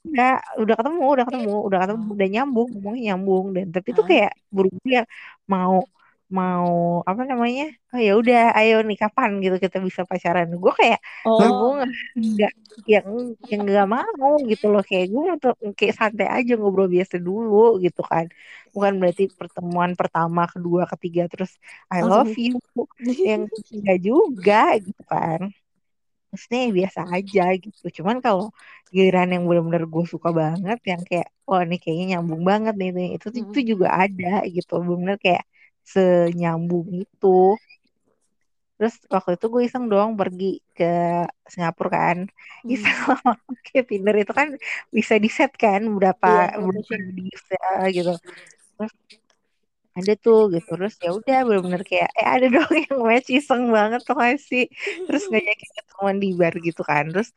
udah 0.00 0.32
udah 0.62 0.74
ketemu 0.80 1.00
udah 1.00 1.24
ketemu 1.28 1.54
udah 1.68 1.78
ketemu 1.84 2.08
udah 2.16 2.28
nyambung 2.28 2.68
ngomongnya 2.72 3.02
nyambung 3.12 3.44
dan 3.56 3.66
tapi 3.72 3.88
tuh 3.92 4.04
kayak 4.04 4.32
buru-buru 4.48 4.88
yang 4.88 5.08
mau 5.48 5.84
mau 6.38 6.68
apa 7.10 7.22
namanya 7.30 7.62
oh 7.92 8.00
ya 8.06 8.10
udah 8.20 8.38
ayo 8.58 8.74
nih 8.88 8.96
kapan? 9.02 9.30
Gitu 9.44 9.56
kita 9.64 9.76
bisa 9.88 10.02
pacaran. 10.10 10.46
Gue 10.62 10.72
kayak 10.80 10.98
gue 11.36 11.46
Oh. 11.48 11.74
nggak 11.78 11.90
nggak 12.34 12.52
yang 12.92 13.06
yang 13.50 13.60
nggak 13.66 13.86
mau 13.94 14.30
gitu 14.50 14.64
loh. 14.72 14.82
Kayak 14.88 15.06
gue 15.14 15.22
untuk 15.36 15.52
kayak 15.78 15.94
santai 16.00 16.26
aja 16.36 16.52
ngobrol 16.58 16.88
biasa 16.96 17.16
dulu 17.26 17.56
gitu 17.84 18.00
kan. 18.12 18.24
Bukan 18.74 18.92
berarti 19.00 19.22
pertemuan 19.38 19.90
pertama 20.00 20.40
kedua 20.52 20.82
ketiga 20.92 21.22
terus 21.32 21.50
I 21.94 22.00
Langsung. 22.00 22.10
love 22.10 22.32
you 22.44 22.50
yang 23.28 23.42
enggak 23.74 23.98
juga 24.08 24.56
gitu 24.86 25.02
kan. 25.12 25.40
Maksudnya 26.30 26.58
ya 26.66 26.70
biasa 26.80 27.00
aja 27.16 27.42
gitu. 27.64 27.84
Cuman 27.98 28.16
kalau 28.24 28.44
giliran 28.94 29.28
yang 29.34 29.42
benar-benar 29.48 29.84
gue 29.94 30.04
suka 30.14 30.28
banget 30.40 30.78
yang 30.90 31.00
kayak 31.08 31.26
wah 31.48 31.60
ini 31.66 31.74
kayaknya 31.82 32.04
nyambung 32.18 32.42
banget 32.50 32.74
nih 32.80 32.88
itu 33.16 33.26
itu 33.42 33.58
juga 33.70 33.86
ada 34.02 34.26
gitu. 34.54 34.72
Benar 34.90 35.16
kayak 35.24 35.42
senyambung 35.92 36.86
itu. 37.04 37.58
Terus 38.80 38.94
waktu 39.12 39.30
itu 39.36 39.46
gue 39.52 39.62
iseng 39.68 39.84
doang 39.92 40.12
pergi 40.20 40.44
ke 40.76 40.84
Singapura 41.52 41.90
kan. 41.96 42.18
Hmm. 42.64 42.72
iseng 42.74 42.96
pakai 43.48 43.80
Tinder 43.88 44.16
itu 44.22 44.32
kan 44.40 44.48
bisa 44.96 45.14
di 45.24 45.28
set 45.28 45.52
kan 45.64 45.80
berapa 45.96 46.28
Iya, 46.32 46.64
berapa 46.64 46.94
bisa 47.20 47.60
gitu. 47.96 48.12
Terus 48.76 48.92
ada 49.98 50.12
tuh 50.24 50.38
gitu 50.54 50.70
terus 50.78 50.94
ya 51.02 51.10
udah 51.18 51.38
bener-bener 51.46 51.82
kayak 51.82 52.10
eh 52.18 52.28
ada 52.34 52.46
dong 52.54 52.72
yang 52.86 52.98
match 53.02 53.28
iseng 53.34 53.64
banget 53.74 54.00
tuh 54.06 54.14
gak 54.14 54.38
sih? 54.38 54.64
Terus 55.06 55.22
ngajakin 55.30 55.70
ketemuan 55.76 56.16
di 56.22 56.28
bar 56.38 56.54
gitu 56.62 56.82
kan 56.86 57.04
terus 57.10 57.28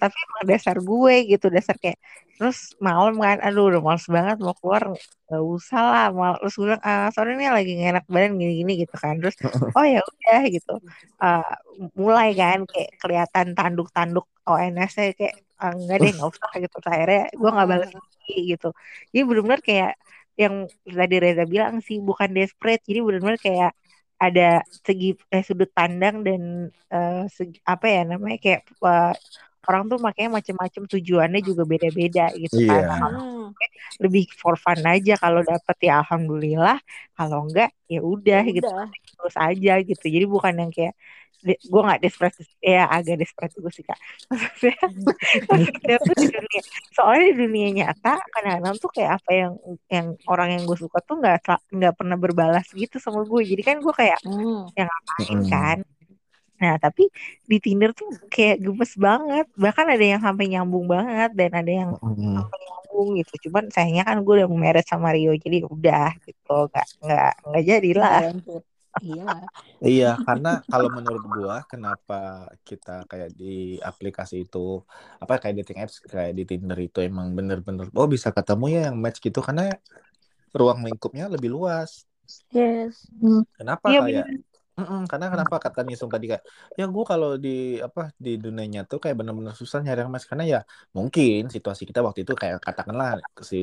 tapi 0.00 0.16
emang 0.26 0.44
dasar 0.50 0.76
gue 0.82 1.14
gitu 1.30 1.46
dasar 1.54 1.76
kayak 1.82 1.98
terus 2.34 2.74
malam 2.82 3.14
kan 3.22 3.38
aduh 3.46 3.70
udah 3.70 3.80
males 3.86 4.06
banget 4.10 4.36
mau 4.42 4.54
keluar 4.58 4.82
gak 5.30 5.42
usah 5.56 5.80
lah 5.92 6.06
mal 6.10 6.34
terus 6.42 6.54
gue 6.58 6.66
bilang 6.68 6.82
ah 6.82 7.06
sorry 7.14 7.30
nih 7.38 7.48
lagi 7.54 7.70
gak 7.78 7.90
enak 7.94 8.04
badan 8.10 8.32
gini-gini 8.40 8.72
gitu 8.82 8.94
kan 8.98 9.14
terus 9.22 9.36
oh 9.78 9.84
ya 9.86 10.00
udah 10.02 10.40
gitu. 10.50 10.72
Ah, 11.22 11.46
mulai 11.98 12.28
kan 12.34 12.58
kayak 12.70 12.90
kelihatan 13.00 13.46
tanduk-tanduk 13.58 14.26
ONS-nya 14.44 15.14
kayak 15.18 15.34
ah, 15.62 15.72
enggak 15.72 15.96
deh 16.02 16.10
nggak 16.16 16.28
usah 16.34 16.50
gitu. 16.62 16.76
Terus 16.82 16.92
akhirnya 16.94 17.22
gue 17.40 17.50
nggak 17.54 17.68
balas 17.70 17.90
lagi 17.94 18.34
gitu. 18.52 18.68
Jadi 19.14 19.22
benar-benar 19.28 19.60
kayak 19.64 19.92
yang 20.42 20.54
tadi 20.98 21.14
Reza 21.24 21.44
bilang 21.54 21.74
sih 21.86 21.98
bukan 22.08 22.30
desperate. 22.36 22.82
Jadi 22.88 22.98
benar-benar 23.06 23.38
kayak 23.46 23.70
ada 24.24 24.42
segi 24.86 25.06
eh, 25.34 25.42
sudut 25.48 25.70
pandang 25.78 26.16
dan 26.26 26.42
eh, 26.94 27.14
segi, 27.36 27.56
apa 27.72 27.86
ya 27.94 28.00
namanya 28.12 28.36
kayak 28.44 28.60
eh, 28.88 29.12
orang 29.68 29.84
tuh 29.90 29.98
makanya 30.00 30.30
macam-macam 30.38 30.82
tujuannya 30.92 31.40
juga 31.44 31.62
beda-beda 31.64 32.24
gitu 32.36 32.56
kan. 32.68 32.82
Iya. 32.82 32.94
Nah, 33.00 33.10
Hmm. 33.14 33.48
lebih 34.02 34.24
for 34.34 34.54
fun 34.56 34.80
aja 34.84 35.14
kalau 35.20 35.40
dapet 35.44 35.76
ya 35.84 36.00
alhamdulillah. 36.02 36.78
Kalau 37.14 37.46
enggak 37.46 37.70
ya 37.86 38.00
udah 38.02 38.42
Ya 38.44 38.52
gitu. 38.56 38.68
terus 39.18 39.36
aja 39.38 39.72
gitu. 39.84 40.04
Jadi 40.08 40.26
bukan 40.26 40.54
yang 40.58 40.72
kayak 40.74 40.94
gue 41.44 41.80
nggak 41.84 42.00
desperate 42.00 42.40
ya 42.64 42.88
agak 42.88 43.20
desperate 43.20 43.52
juga 43.52 43.68
sih 43.68 43.84
kak. 43.84 44.00
Maksudnya 44.32 44.80
maksudnya 45.44 45.96
tuh 46.00 46.14
di 46.16 46.26
dunia 46.32 46.60
soalnya 46.96 47.22
di 47.28 47.34
dunia 47.36 47.68
nyata 47.84 48.16
kadang-kadang 48.32 48.74
tuh 48.80 48.90
kayak 48.96 49.10
apa 49.20 49.30
yang 49.36 49.52
yang 49.92 50.06
orang 50.24 50.48
yang 50.56 50.62
gue 50.64 50.78
suka 50.80 50.98
tuh 51.04 51.20
nggak 51.20 51.44
nggak 51.68 51.94
pernah 52.00 52.16
berbalas 52.16 52.64
gitu 52.72 52.96
sama 52.96 53.28
gue 53.28 53.40
jadi 53.44 53.60
kan 53.60 53.76
gue 53.84 53.92
kayak 53.92 54.16
Hmm. 54.24 54.72
yang 54.72 54.88
ngapain 54.88 55.36
Mm-mm. 55.36 55.50
kan 55.52 55.78
nah 56.54 56.74
tapi 56.78 57.10
di 57.44 57.56
Tinder 57.58 57.90
tuh 57.90 58.08
kayak 58.30 58.62
gemes 58.62 58.94
banget 58.94 59.46
bahkan 59.58 59.86
ada 59.90 60.04
yang 60.04 60.22
sampai 60.22 60.46
nyambung 60.46 60.86
banget 60.86 61.30
dan 61.34 61.50
ada 61.50 61.72
yang 61.72 61.90
Mm-mm. 61.98 62.40
sampai 62.40 62.58
nyambung 62.62 63.08
gitu 63.18 63.32
cuman 63.50 63.64
sayangnya 63.74 64.04
kan 64.06 64.22
gue 64.22 64.34
udah 64.38 64.48
married 64.50 64.86
sama 64.86 65.10
Rio 65.10 65.34
jadi 65.34 65.66
udah 65.66 66.14
gitu 66.22 66.56
nggak 66.70 66.86
nggak 67.02 67.32
nggak 67.50 67.64
jadilah 67.66 68.20
lanjut. 68.30 68.62
Iya. 69.02 69.26
Iya, 69.82 70.10
karena 70.22 70.62
kalau 70.70 70.86
menurut 70.86 71.24
gua 71.26 71.66
kenapa 71.66 72.46
kita 72.62 73.02
kayak 73.10 73.34
di 73.34 73.74
aplikasi 73.82 74.46
itu 74.46 74.86
apa 75.18 75.42
kayak 75.42 75.66
dating 75.66 75.82
apps 75.82 75.98
kayak 76.06 76.32
di 76.38 76.46
Tinder 76.46 76.78
itu 76.78 77.02
emang 77.02 77.34
bener-bener 77.34 77.90
oh 77.90 78.06
bisa 78.06 78.30
ketemu 78.30 78.64
ya 78.70 78.80
yang 78.90 78.96
match 79.02 79.18
gitu 79.18 79.42
karena 79.42 79.74
ruang 80.54 80.86
lingkupnya 80.86 81.26
lebih 81.26 81.50
luas. 81.50 82.06
Yes. 82.54 83.10
Kenapa 83.58 83.90
iya 83.90 83.98
kayak 83.98 84.24
bener 84.30 84.53
Mm-mm, 84.78 85.00
karena 85.10 85.26
kenapa 85.32 85.56
kata 85.64 85.80
Nisung 85.86 86.10
tadi 86.14 86.24
kayak 86.30 86.42
ya 86.78 86.84
gue 86.94 87.04
kalau 87.10 87.28
di 87.44 87.48
apa 87.86 88.00
di 88.24 88.30
dunia 88.44 88.64
nyata 88.72 88.88
tuh 88.92 88.98
kayak 89.02 89.16
bener-bener 89.20 89.54
susah 89.60 89.78
nyari 89.84 89.98
yang 90.02 90.10
match 90.14 90.26
karena 90.30 90.44
ya 90.54 90.58
mungkin 90.96 91.38
situasi 91.54 91.82
kita 91.88 92.00
waktu 92.06 92.20
itu 92.26 92.34
kayak 92.42 92.58
katakanlah 92.66 93.08
si 93.50 93.56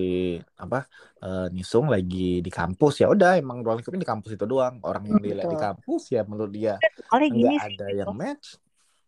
apa 0.64 0.78
eh, 1.24 1.42
Nisung 1.56 1.86
lagi 1.94 2.18
di 2.46 2.50
kampus 2.58 2.94
ya 3.02 3.06
udah 3.14 3.30
emang 3.42 3.58
ruang 3.64 3.76
lingkupnya 3.78 4.02
di 4.06 4.12
kampus 4.14 4.32
itu 4.36 4.46
doang. 4.52 4.76
Orang 4.88 5.04
yang 5.12 5.20
dilihat 5.26 5.50
di 5.54 5.60
kampus 5.66 6.02
ya 6.16 6.20
menurut 6.32 6.52
dia 6.58 6.72
nggak 7.28 7.54
sih 7.64 7.76
ada 7.76 7.86
gitu 7.90 7.92
yang 8.00 8.12
match. 8.22 8.48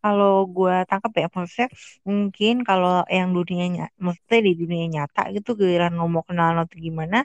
Kalau 0.04 0.32
gue 0.56 0.74
tangkap 0.90 1.12
ya 1.22 1.28
maksudnya 1.36 1.70
mungkin 2.10 2.54
kalau 2.68 2.90
yang 3.18 3.30
dunia 3.38 3.64
nyata 3.76 3.94
maksudnya 4.06 4.40
di 4.48 4.52
dunia 4.62 4.84
nyata 4.96 5.20
gitu 5.36 5.50
giliran 5.60 5.92
lo 6.00 6.04
mau 6.14 6.24
kenalan 6.28 6.58
atau 6.68 6.78
gimana 6.88 7.18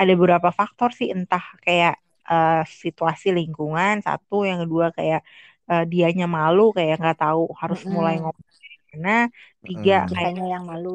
ada 0.00 0.12
beberapa 0.18 0.48
faktor 0.60 0.88
sih. 0.98 1.08
Entah 1.14 1.44
kayak 1.64 1.94
eh, 2.32 2.52
situasi 2.82 3.26
lingkungan 3.38 3.94
satu. 4.06 4.34
Yang 4.48 4.58
kedua 4.64 4.86
kayak 4.96 5.20
eh, 5.70 5.82
dianya 5.92 6.24
malu 6.36 6.60
kayak 6.76 6.94
nggak 7.00 7.16
tahu 7.22 7.40
harus 7.60 7.80
mulai 7.94 8.14
Mm-mm. 8.14 8.22
ngomong 8.22 8.48
gimana. 8.92 9.10
Tiga 9.66 9.92
Mm-mm. 9.92 10.06
kayak 10.14 10.32
Kitanya 10.32 10.44
yang 10.54 10.64
malu. 10.70 10.88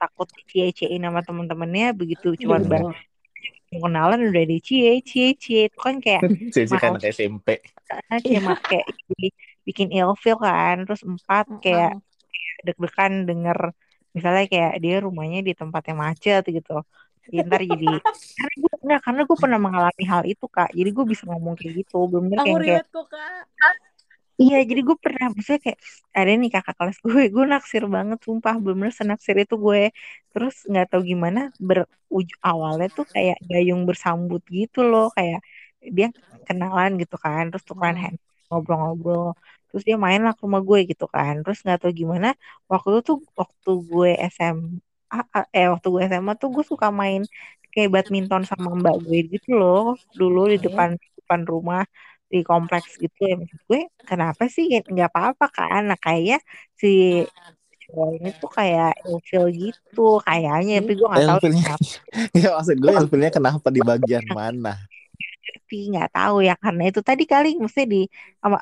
takut 0.00 0.28
dicie-ciein 0.36 1.02
sama 1.06 1.20
temen-temennya 1.26 1.86
begitu 2.00 2.26
Iya 2.38 2.56
betul. 2.70 2.94
mau 3.72 3.80
kenalan 3.84 4.20
udah 4.30 4.44
dicie 4.52 4.90
cie 5.08 5.26
cie 5.42 5.60
itu 5.68 5.78
kan 5.86 5.96
kayak 6.04 6.22
Cici 6.54 6.76
kayak 6.80 6.82
malah 6.82 6.98
anak 6.98 7.02
SMP 7.14 7.48
kayak 8.26 8.42
kayak 8.68 8.86
bikin 9.66 9.88
ilfeel 9.96 10.36
kan. 10.46 10.74
Terus 10.86 11.02
empat 11.10 11.46
kayak 11.64 11.90
deg-degan 12.66 13.12
denger. 13.28 13.58
Misalnya 14.16 14.44
kayak 14.52 14.72
dia 14.84 14.94
rumahnya 15.06 15.38
di 15.48 15.52
tempat 15.60 15.82
yang 15.90 15.98
macet 16.06 16.42
gitu 16.56 16.72
Ya, 17.34 17.40
ntar 17.48 17.60
jadi 17.72 17.86
karena 18.36 18.54
gue 18.62 18.72
enggak 18.84 19.00
karena 19.06 19.20
gue 19.28 19.38
pernah 19.42 19.58
mengalami 19.64 20.02
hal 20.12 20.22
itu 20.32 20.44
kak. 20.56 20.68
Jadi 20.78 20.90
gue 20.96 21.04
bisa 21.12 21.22
ngomong 21.30 21.54
kayak 21.58 21.72
gitu. 21.80 21.96
Bener 22.14 22.38
Aku 22.40 22.44
kayak 22.44 22.60
kayak 22.64 22.82
relate 22.82 22.88
kok 22.94 23.06
kak. 23.12 23.44
iya 24.42 24.56
jadi 24.68 24.80
gue 24.88 24.96
pernah 25.04 25.24
maksudnya 25.34 25.60
kayak 25.66 25.80
ada 26.18 26.30
nih 26.40 26.50
kakak 26.54 26.74
kelas 26.78 26.96
gue 27.06 27.20
gue 27.34 27.44
naksir 27.52 27.82
banget 27.96 28.18
sumpah. 28.26 28.54
Bener 28.66 28.90
senaksir 28.98 29.36
itu 29.42 29.54
gue. 29.66 29.80
Terus 30.32 30.54
nggak 30.70 30.84
tahu 30.90 31.02
gimana 31.10 31.38
beruj 31.66 32.28
awalnya 32.48 32.86
tuh 32.96 33.04
kayak 33.14 33.36
gayung 33.50 33.80
bersambut 33.88 34.40
gitu 34.56 34.78
loh. 34.90 35.04
Kayak 35.16 35.38
dia 35.96 36.06
kenalan 36.48 36.90
gitu 37.00 37.14
kan 37.24 37.42
terus 37.50 37.64
tukeran 37.68 37.96
Hmm. 37.96 38.02
hand 38.02 38.18
ngobrol-ngobrol. 38.48 39.26
Terus 39.68 39.82
dia 39.88 39.96
main 40.04 40.20
lah 40.24 40.32
ke 40.36 40.40
rumah 40.46 40.62
gue 40.68 40.78
gitu 40.90 41.04
kan. 41.14 41.32
Terus 41.42 41.58
nggak 41.64 41.78
tahu 41.82 41.92
gimana 42.00 42.26
waktu 42.70 42.88
itu 42.92 43.00
tuh 43.08 43.16
waktu 43.40 43.70
gue 43.90 44.08
SMA 44.34 44.87
eh 45.56 45.66
waktu 45.72 45.86
gue 45.92 46.02
SMA 46.10 46.32
tuh 46.42 46.48
gue 46.54 46.64
suka 46.72 46.88
main 47.00 47.20
kayak 47.72 47.90
badminton 47.94 48.42
sama 48.50 48.68
mbak 48.80 48.94
gue 49.04 49.18
gitu 49.32 49.48
loh. 49.60 49.80
Dulu 50.18 50.38
di 50.52 50.56
depan 50.64 50.90
depan 51.18 51.40
rumah 51.52 51.80
di 52.32 52.38
kompleks 52.48 52.90
gitu 53.02 53.18
ya. 53.28 53.32
Maksud 53.40 53.60
gue 53.68 53.80
kenapa 54.08 54.42
sih 54.54 54.64
nggak 54.92 55.08
apa-apa 55.12 55.44
kan? 55.56 55.80
Nah 55.88 55.98
kayaknya 56.04 56.36
si 56.80 56.88
cowok 57.82 58.08
ini 58.16 58.28
tuh 58.40 58.50
kayak 58.58 58.88
ilfeel 59.08 59.44
gitu 59.62 60.00
kayaknya 60.26 60.72
tapi 60.80 60.92
gue 60.98 61.06
nggak 61.12 61.26
tahu 61.28 61.38
kenapa. 61.46 61.74
Ya 62.42 62.48
maksud 62.56 62.76
gue 62.82 62.92
ilfilnya 63.00 63.30
kenapa 63.36 63.68
di 63.76 63.80
bagian 63.90 64.26
mana? 64.38 64.70
Tapi 65.48 65.76
nggak 65.92 66.08
tahu 66.14 66.36
ya 66.48 66.52
karena 66.64 66.82
itu 66.90 67.00
tadi 67.08 67.22
kali 67.32 67.48
mesti 67.64 67.82
di 67.92 67.98
sama 68.42 68.58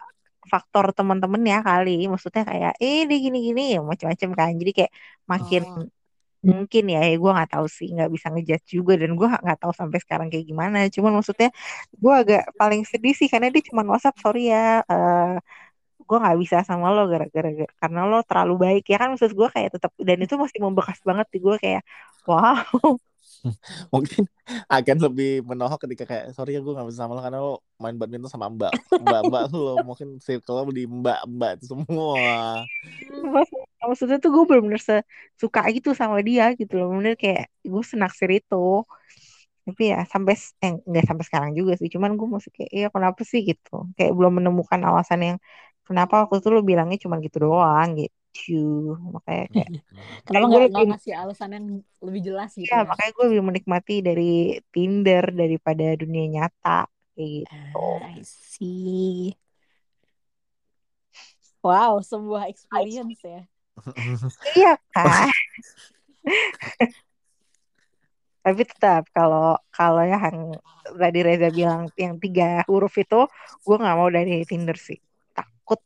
faktor 0.53 0.85
teman-teman 0.97 1.43
ya 1.53 1.57
kali. 1.69 1.91
Maksudnya 2.13 2.43
kayak 2.51 2.73
eh 2.85 2.99
dia 3.09 3.19
gini-gini 3.25 3.61
ya 3.75 3.79
macam-macam 3.91 4.31
kan. 4.39 4.51
Jadi 4.61 4.71
kayak 4.79 4.93
makin 5.33 5.63
Oh. 5.67 5.96
Mungkin 6.45 6.85
ya, 6.93 7.01
ya 7.07 7.17
gue 7.17 7.31
nggak 7.37 7.51
tahu 7.55 7.67
sih 7.71 7.89
nggak 7.95 8.11
bisa 8.13 8.27
ngejudge 8.33 8.67
juga 8.77 8.93
dan 9.01 9.11
gue 9.19 9.29
nggak 9.29 9.59
tahu 9.63 9.73
sampai 9.77 9.99
sekarang 10.05 10.29
kayak 10.33 10.47
gimana. 10.51 10.87
Cuman 10.91 11.13
maksudnya 11.19 11.49
gue 11.95 12.13
agak 12.13 12.43
paling 12.61 12.83
sedih 12.85 13.15
sih 13.17 13.29
karena 13.31 13.49
dia 13.55 13.63
cuma 13.69 13.83
WhatsApp 13.87 14.17
sorry 14.21 14.53
ya 14.53 14.83
eh 14.87 15.37
gue 16.07 16.19
nggak 16.23 16.39
bisa 16.39 16.57
sama 16.63 16.95
lo 16.95 17.11
gara-gara 17.11 17.51
karena 17.83 18.01
lo 18.07 18.23
terlalu 18.23 18.55
baik. 18.63 18.85
Ya 18.93 18.97
kan 19.03 19.15
maksud 19.15 19.33
gue 19.35 19.49
kayak 19.51 19.75
tetap 19.75 19.91
dan 19.99 20.19
itu 20.23 20.35
masih 20.39 20.59
membekas 20.63 20.99
banget 21.03 21.27
di 21.35 21.39
gue 21.43 21.57
kayak 21.59 21.83
wow. 22.29 22.95
Mungkin 23.95 24.27
akan 24.71 24.97
lebih 25.11 25.43
menohok 25.47 25.83
ketika 25.87 26.07
kayak 26.07 26.35
sorry 26.35 26.55
ya 26.55 26.61
gue 26.63 26.73
gak 26.75 26.87
bisa 26.87 27.03
sama 27.03 27.19
lo 27.19 27.23
karena 27.23 27.39
lo 27.43 27.63
main 27.83 27.95
badminton 27.99 28.31
sama 28.31 28.47
mbak 28.51 28.71
mbak 29.03 29.21
mbak 29.31 29.45
lo. 29.51 29.83
Mungkin 29.83 30.23
circle 30.23 30.63
lo 30.63 30.71
di 30.71 30.87
mbak 30.87 31.27
mbak 31.27 31.51
itu 31.59 31.75
semua. 31.75 32.63
Maksud- 33.35 33.56
maksudnya 33.91 34.17
tuh 34.25 34.31
gue 34.35 34.43
bener-bener 34.49 34.81
suka 35.43 35.61
gitu 35.77 35.89
sama 36.01 36.19
dia 36.29 36.45
gitu 36.61 36.73
loh. 36.79 36.87
Bener 36.99 37.15
kayak 37.23 37.43
gue 37.73 37.83
senaksir 37.93 38.29
itu. 38.39 38.55
Tapi 39.67 39.83
ya 39.93 39.99
sampai 40.13 40.35
eh, 40.65 40.73
nggak 40.89 41.05
sampai 41.09 41.25
sekarang 41.29 41.51
juga 41.59 41.73
sih. 41.81 41.89
Cuman 41.95 42.11
gue 42.19 42.29
masih 42.37 42.51
kayak 42.57 42.71
iya 42.77 42.87
kenapa 42.95 43.21
sih? 43.31 43.41
gitu. 43.51 43.71
Kayak 43.97 44.13
belum 44.19 44.33
menemukan 44.39 44.81
alasan 44.89 45.21
yang 45.29 45.37
kenapa 45.87 46.15
waktu 46.23 46.37
itu 46.41 46.49
lo 46.55 46.61
bilangnya 46.71 46.97
cuma 47.05 47.17
gitu 47.25 47.37
doang? 47.45 47.89
gitu. 48.01 48.53
Makanya 49.15 49.45
kayak 49.55 49.71
Kenapa 50.27 50.47
kayak 50.47 50.47
gue 50.53 50.61
nggak 50.71 50.71
lebih 50.71 50.87
ngasih 50.89 51.13
alasan 51.23 51.51
yang 51.57 51.67
lebih 52.07 52.21
jelas 52.27 52.51
gitu 52.63 52.75
ya 52.75 52.77
ya? 52.87 52.91
makanya 52.91 53.11
gue 53.17 53.25
lebih 53.31 53.43
menikmati 53.49 53.93
dari 54.09 54.25
Tinder 54.73 55.25
daripada 55.41 55.85
dunia 56.01 56.25
nyata. 56.35 56.71
Kayak 57.15 57.31
gitu. 57.49 57.75
Ah, 57.75 58.13
I 58.17 58.23
see. 58.23 59.37
Wow, 61.65 62.01
sebuah 62.01 62.49
experience 62.49 63.21
ya. 63.25 63.45
Iya 64.57 64.75
kan 64.95 65.29
tapi 68.47 68.63
tetap 68.63 69.11
kalau 69.11 69.59
kalau 69.75 70.07
yang 70.07 70.55
tadi 70.95 71.19
Reza 71.27 71.51
bilang 71.51 71.91
yang 71.99 72.23
tiga 72.23 72.63
huruf 72.71 72.95
itu 72.95 73.27
gue 73.67 73.77
nggak 73.77 73.97
mau 73.99 74.07
dari 74.07 74.47
Tinder 74.47 74.79
sih. 74.79 75.03
Takut. 75.35 75.83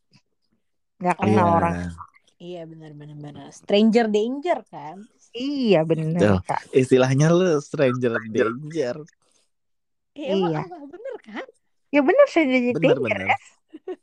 Nggak 1.00 1.16
Oh, 1.16 1.24
kenal 1.24 1.46
iya 1.48 1.56
orang. 1.56 1.74
Iya 2.36 2.62
benar 2.68 2.92
benar 2.92 3.16
benar. 3.16 3.48
Stranger 3.48 4.12
danger 4.12 4.60
kan? 4.68 5.08
iya 5.32 5.80
bener 5.88 6.20
Tuh, 6.20 6.38
kak. 6.44 6.60
Istilahnya 6.76 7.32
lo 7.32 7.56
stranger 7.64 8.12
danger. 8.28 9.08
Iya 10.12 10.60
apa 10.60 10.84
bener 10.84 11.16
kan? 11.24 11.46
ya 11.90 12.00
bener 12.06 12.26
sih 12.28 12.44
danger 12.44 12.74
bener 12.76 12.96
danger 13.00 13.00
bener 13.02 13.20
ya 13.24 13.36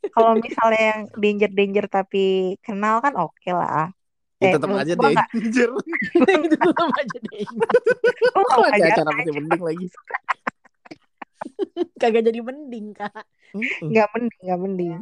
kalau 0.09 0.33
misalnya 0.35 0.81
yang 0.81 1.01
danger 1.13 1.51
danger 1.51 1.85
tapi 1.87 2.25
kenal 2.59 2.99
kan 2.99 3.13
oke 3.13 3.47
lah 3.47 3.93
ya 4.37 4.49
eh 4.49 4.53
tetap 4.53 4.69
aja 4.81 4.93
danger 4.93 5.69
Itu 6.13 6.55
tetap 6.57 6.89
aja 6.91 7.17
danger. 7.21 7.69
gue 8.27 8.37
nggak 8.37 8.57
pakai 8.59 8.69
ngajar 8.75 8.91
acara 8.93 9.09
penting 9.13 9.35
penting 9.37 9.61
lagi 9.61 9.85
Kagak 12.01 12.23
jadi 12.23 12.39
mending 12.41 12.93
kak. 12.93 13.25
Mm-mm. 13.53 13.89
Nggak 13.89 14.07
mending, 14.13 14.41
nggak 14.43 14.59
mending. 14.59 14.93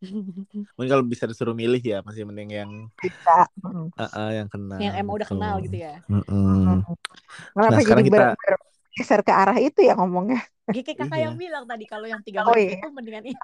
Mungkin 0.76 0.90
kalau 0.90 1.04
bisa 1.04 1.24
disuruh 1.24 1.52
milih 1.52 1.78
ya 1.78 2.00
masih 2.00 2.24
mending 2.24 2.50
yang 2.52 2.70
Bisa. 2.96 3.46
Mm. 3.60 3.92
ah, 3.94 4.10
ah, 4.10 4.30
yang 4.32 4.48
kenal. 4.48 4.78
Yang 4.80 4.94
emang 4.96 5.14
udah 5.16 5.28
kenal 5.28 5.54
gitu 5.60 5.76
ya. 5.78 5.94
Mm-mm. 6.08 6.84
Kenapa 7.54 7.70
Nah, 7.70 7.80
sekarang 7.80 8.04
jadi 8.04 8.10
kita- 8.12 8.36
ber- 8.36 8.69
bergeser 8.90 9.20
ke 9.22 9.32
arah 9.32 9.58
itu 9.58 9.80
ya 9.86 9.94
ngomongnya? 9.94 10.42
Kayak 10.70 10.84
kayak 10.86 10.98
kakak 11.02 11.18
Iya. 11.18 11.24
yang 11.26 11.36
bilang 11.38 11.64
tadi 11.66 11.84
kalau 11.86 12.06
yang 12.06 12.22
tiga 12.22 12.46
Oh, 12.46 12.54
menit 12.54 12.78
iya. 12.78 12.78
itu 12.78 12.88
mendingan 12.94 13.24
ini. 13.30 13.40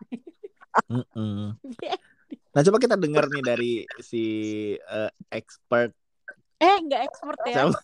Mm-mm. 0.90 1.56
Nah 2.56 2.64
coba 2.64 2.80
kita 2.80 2.96
dengar 2.96 3.28
nih 3.28 3.44
dari 3.44 3.72
si 4.00 4.24
eh, 4.80 5.10
expert 5.28 5.92
eh 6.56 6.76
nggak 6.88 7.00
expert 7.04 7.38
ya. 7.44 7.68
Siapa? 7.68 7.78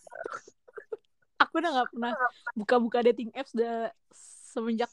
Aku 1.45 1.53
udah 1.61 1.69
nggak 1.77 1.89
pernah 1.93 2.11
buka-buka 2.57 3.05
dating 3.05 3.29
apps 3.37 3.53
udah 3.53 3.93
semenjak 4.49 4.89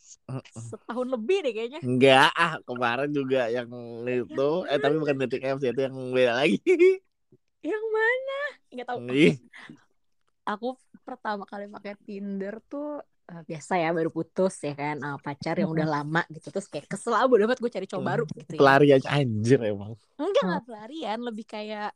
setahun 0.53 1.09
lebih 1.09 1.49
deh 1.49 1.53
kayaknya. 1.57 1.81
Enggak, 1.81 2.29
ah 2.37 2.61
kemarin 2.65 3.09
juga 3.09 3.49
yang 3.49 3.73
itu, 4.05 4.51
eh 4.69 4.79
tapi 4.81 4.95
bukan 5.01 5.17
dating 5.25 5.45
apps 5.49 5.65
ya, 5.65 5.73
itu 5.73 5.81
yang 5.81 5.97
beda 6.13 6.33
lagi. 6.45 6.61
Yang 7.65 7.85
mana? 7.89 8.41
Nggak 8.73 8.87
tahu. 8.89 8.99
Aku 10.49 10.75
pertama 11.05 11.45
kali 11.45 11.69
pakai 11.69 11.95
Tinder 12.03 12.59
tuh 12.67 13.05
eh, 13.31 13.43
biasa 13.47 13.79
ya 13.79 13.91
baru 13.95 14.11
putus 14.11 14.57
ya 14.65 14.75
kan 14.75 14.97
pacar 15.21 15.61
yang 15.61 15.71
udah 15.71 15.89
lama 16.01 16.23
gitu. 16.33 16.51
Terus 16.51 16.67
kayak 16.67 16.87
kesel 16.91 17.15
abu 17.15 17.37
dapat 17.39 17.61
gue 17.61 17.71
cari 17.71 17.87
cowok 17.87 18.05
baru 18.05 18.25
gitu 18.35 18.53
ya. 18.57 18.61
Pelarian 18.61 19.03
anjir 19.07 19.59
emang. 19.63 19.93
Enggak 20.19 20.43
nggak 20.43 20.65
pelarian 20.67 21.19
lebih 21.23 21.45
kayak 21.47 21.91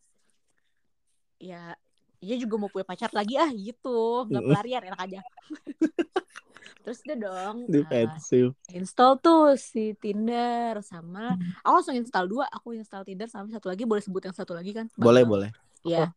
ya 1.43 1.77
dia 2.25 2.37
juga 2.41 2.57
mau 2.57 2.73
punya 2.73 2.87
pacar 2.89 3.11
lagi 3.13 3.35
ah 3.37 3.51
gitu. 3.53 4.29
Nggak 4.29 4.43
pelarian 4.49 4.83
enak 4.93 5.01
aja. 5.01 5.21
Terus 6.85 7.01
dia 7.05 7.17
dong 7.17 7.65
Defensif. 7.69 8.53
install 8.73 9.21
tuh 9.21 9.57
si 9.61 9.93
Tinder 9.97 10.81
sama 10.85 11.37
aku 11.65 11.73
langsung 11.81 11.97
install 11.97 12.27
dua 12.29 12.45
aku 12.49 12.77
install 12.77 13.05
Tinder 13.09 13.29
sama 13.29 13.49
satu 13.53 13.73
lagi 13.73 13.85
boleh 13.89 14.05
sebut 14.05 14.21
yang 14.25 14.37
satu 14.37 14.53
lagi 14.53 14.73
kan? 14.77 14.89
Boleh, 14.97 15.25
boleh. 15.25 15.51
Iya 15.85 16.13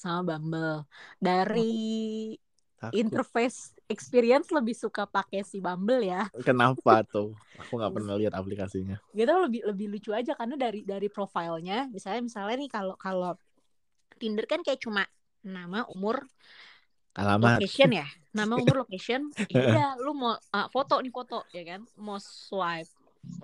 sama 0.00 0.20
Bumble 0.36 0.88
dari 1.20 1.60
Takut. 2.80 2.96
interface 2.96 3.76
experience 3.92 4.48
lebih 4.48 4.72
suka 4.72 5.04
pakai 5.04 5.44
si 5.44 5.60
Bumble 5.60 6.00
ya 6.00 6.22
Kenapa 6.48 7.04
tuh? 7.04 7.36
Aku 7.60 7.76
nggak 7.76 7.92
pernah 7.92 8.14
lihat 8.20 8.32
aplikasinya. 8.32 8.96
gitu 9.12 9.32
lebih 9.44 9.60
lebih 9.68 9.86
lucu 9.92 10.10
aja 10.14 10.32
karena 10.38 10.54
dari 10.56 10.80
dari 10.86 11.08
profilnya 11.10 11.90
misalnya 11.90 12.22
misalnya 12.24 12.56
nih 12.56 12.70
kalau 12.70 12.94
kalau 12.96 13.32
Tinder 14.20 14.46
kan 14.48 14.60
kayak 14.64 14.80
cuma 14.80 15.02
nama 15.44 15.84
umur 15.92 16.24
Alamat. 17.18 17.58
location 17.58 17.90
ya 17.90 18.06
nama 18.38 18.54
umur 18.54 18.86
location 18.86 19.28
ya 19.50 19.60
udah 19.66 19.88
lu 19.98 20.12
mau 20.14 20.32
uh, 20.36 20.68
foto 20.70 21.02
nih 21.02 21.10
foto 21.10 21.42
ya 21.50 21.62
kan 21.66 21.80
mau 21.98 22.16
swipe 22.22 22.92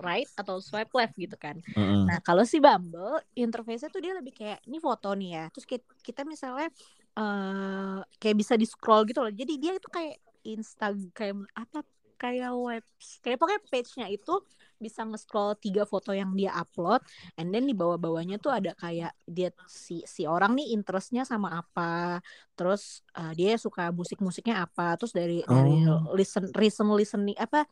right 0.01 0.29
atau 0.37 0.61
swipe 0.61 0.93
left 0.97 1.15
gitu 1.17 1.37
kan 1.37 1.61
Mm-mm. 1.77 2.09
nah 2.09 2.19
kalau 2.25 2.43
si 2.49 2.61
Bumble 2.61 3.21
interface-nya 3.37 3.93
tuh 3.93 4.01
dia 4.03 4.13
lebih 4.17 4.33
kayak 4.33 4.65
ini 4.65 4.81
foto 4.81 5.13
nih 5.13 5.31
ya 5.37 5.45
terus 5.53 5.67
kita, 5.69 5.87
kita 6.01 6.23
misalnya 6.25 6.69
eh 7.17 7.99
kayak 8.21 8.37
bisa 8.37 8.55
di 8.61 8.69
scroll 8.69 9.09
gitu 9.09 9.25
loh 9.25 9.33
jadi 9.33 9.53
dia 9.57 9.73
itu 9.77 9.89
kayak 9.89 10.21
Instagram 10.47 11.49
apa 11.57 11.81
kayak 12.17 12.53
web 12.57 12.85
kayak 13.21 13.37
pokoknya 13.37 13.61
page-nya 13.69 14.07
itu 14.09 14.41
bisa 14.77 15.05
nge-scroll 15.05 15.57
tiga 15.57 15.85
foto 15.89 16.13
yang 16.13 16.33
dia 16.33 16.53
upload 16.53 17.01
and 17.37 17.53
then 17.53 17.65
di 17.65 17.73
bawah-bawahnya 17.73 18.37
tuh 18.41 18.53
ada 18.53 18.73
kayak 18.77 19.13
dia 19.25 19.53
si 19.69 20.05
si 20.05 20.25
orang 20.29 20.57
nih 20.57 20.73
interestnya 20.77 21.25
sama 21.25 21.61
apa 21.61 22.21
terus 22.57 23.05
eh, 23.17 23.33
dia 23.37 23.57
suka 23.61 23.93
musik-musiknya 23.93 24.65
apa 24.65 24.97
terus 24.97 25.13
dari 25.13 25.41
dari 25.45 25.77
Oh. 25.89 26.13
listen 26.17 26.49
listen 26.57 26.89
listening 26.93 27.37
apa 27.37 27.69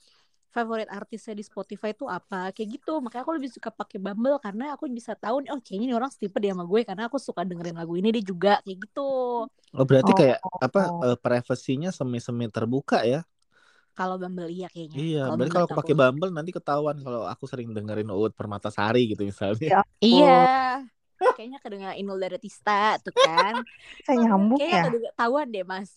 favorit 0.57 0.89
artisnya 0.99 1.35
di 1.41 1.45
Spotify 1.51 1.91
tuh 2.01 2.09
apa 2.17 2.37
kayak 2.55 2.69
gitu 2.81 2.91
makanya 3.03 3.23
aku 3.27 3.35
lebih 3.39 3.51
suka 3.57 3.71
pakai 3.81 3.99
Bumble 4.05 4.37
karena 4.45 4.65
aku 4.75 4.85
bisa 4.99 5.13
tahu 5.23 5.37
nih 5.43 5.51
oh 5.55 5.61
kayaknya 5.65 5.87
nih 5.91 5.97
orang 6.01 6.11
setipe 6.15 6.37
dia 6.43 6.53
sama 6.55 6.65
gue 6.73 6.81
karena 6.89 7.03
aku 7.09 7.19
suka 7.29 7.43
dengerin 7.49 7.77
lagu 7.81 7.93
ini 8.01 8.09
dia 8.15 8.23
juga 8.33 8.51
kayak 8.65 8.79
gitu 8.87 9.01
Oh 9.77 9.85
berarti 9.89 10.13
Oh. 10.13 10.21
kayak 10.21 10.39
apa 10.67 10.81
eh, 11.05 11.17
privasinya 11.25 11.91
semi-semi 11.99 12.47
terbuka 12.55 12.99
ya? 13.13 13.21
kalau 13.99 14.17
Bumble 14.21 14.49
iya 14.57 14.67
kayaknya 14.75 15.01
Iya, 15.01 15.19
berarti 15.37 15.51
menurut 15.51 15.55
kalau 15.55 15.69
aku 15.75 15.75
pakai 15.79 15.95
Bumble 15.99 16.31
nanti 16.37 16.51
ketahuan 16.57 16.97
kalau 17.05 17.21
aku 17.33 17.45
sering 17.51 17.69
dengerin 17.77 18.09
Uut 18.17 18.33
Permatasari 18.39 18.99
gitu 19.11 19.23
misalnya. 19.31 19.69
Ya. 19.71 19.85
iya 20.05 20.89
kayaknya 21.35 21.59
kedengar 21.65 21.93
Inul 22.01 22.19
Daratista 22.23 22.73
tuh 23.05 23.15
kan 23.25 23.55
Saya 24.07 24.17
nyambung 24.23 24.49
kayaknya 24.57 24.77
ya. 24.77 24.85
kedengar 24.85 25.13
tahuan 25.21 25.47
deh 25.55 25.65
mas 25.73 25.91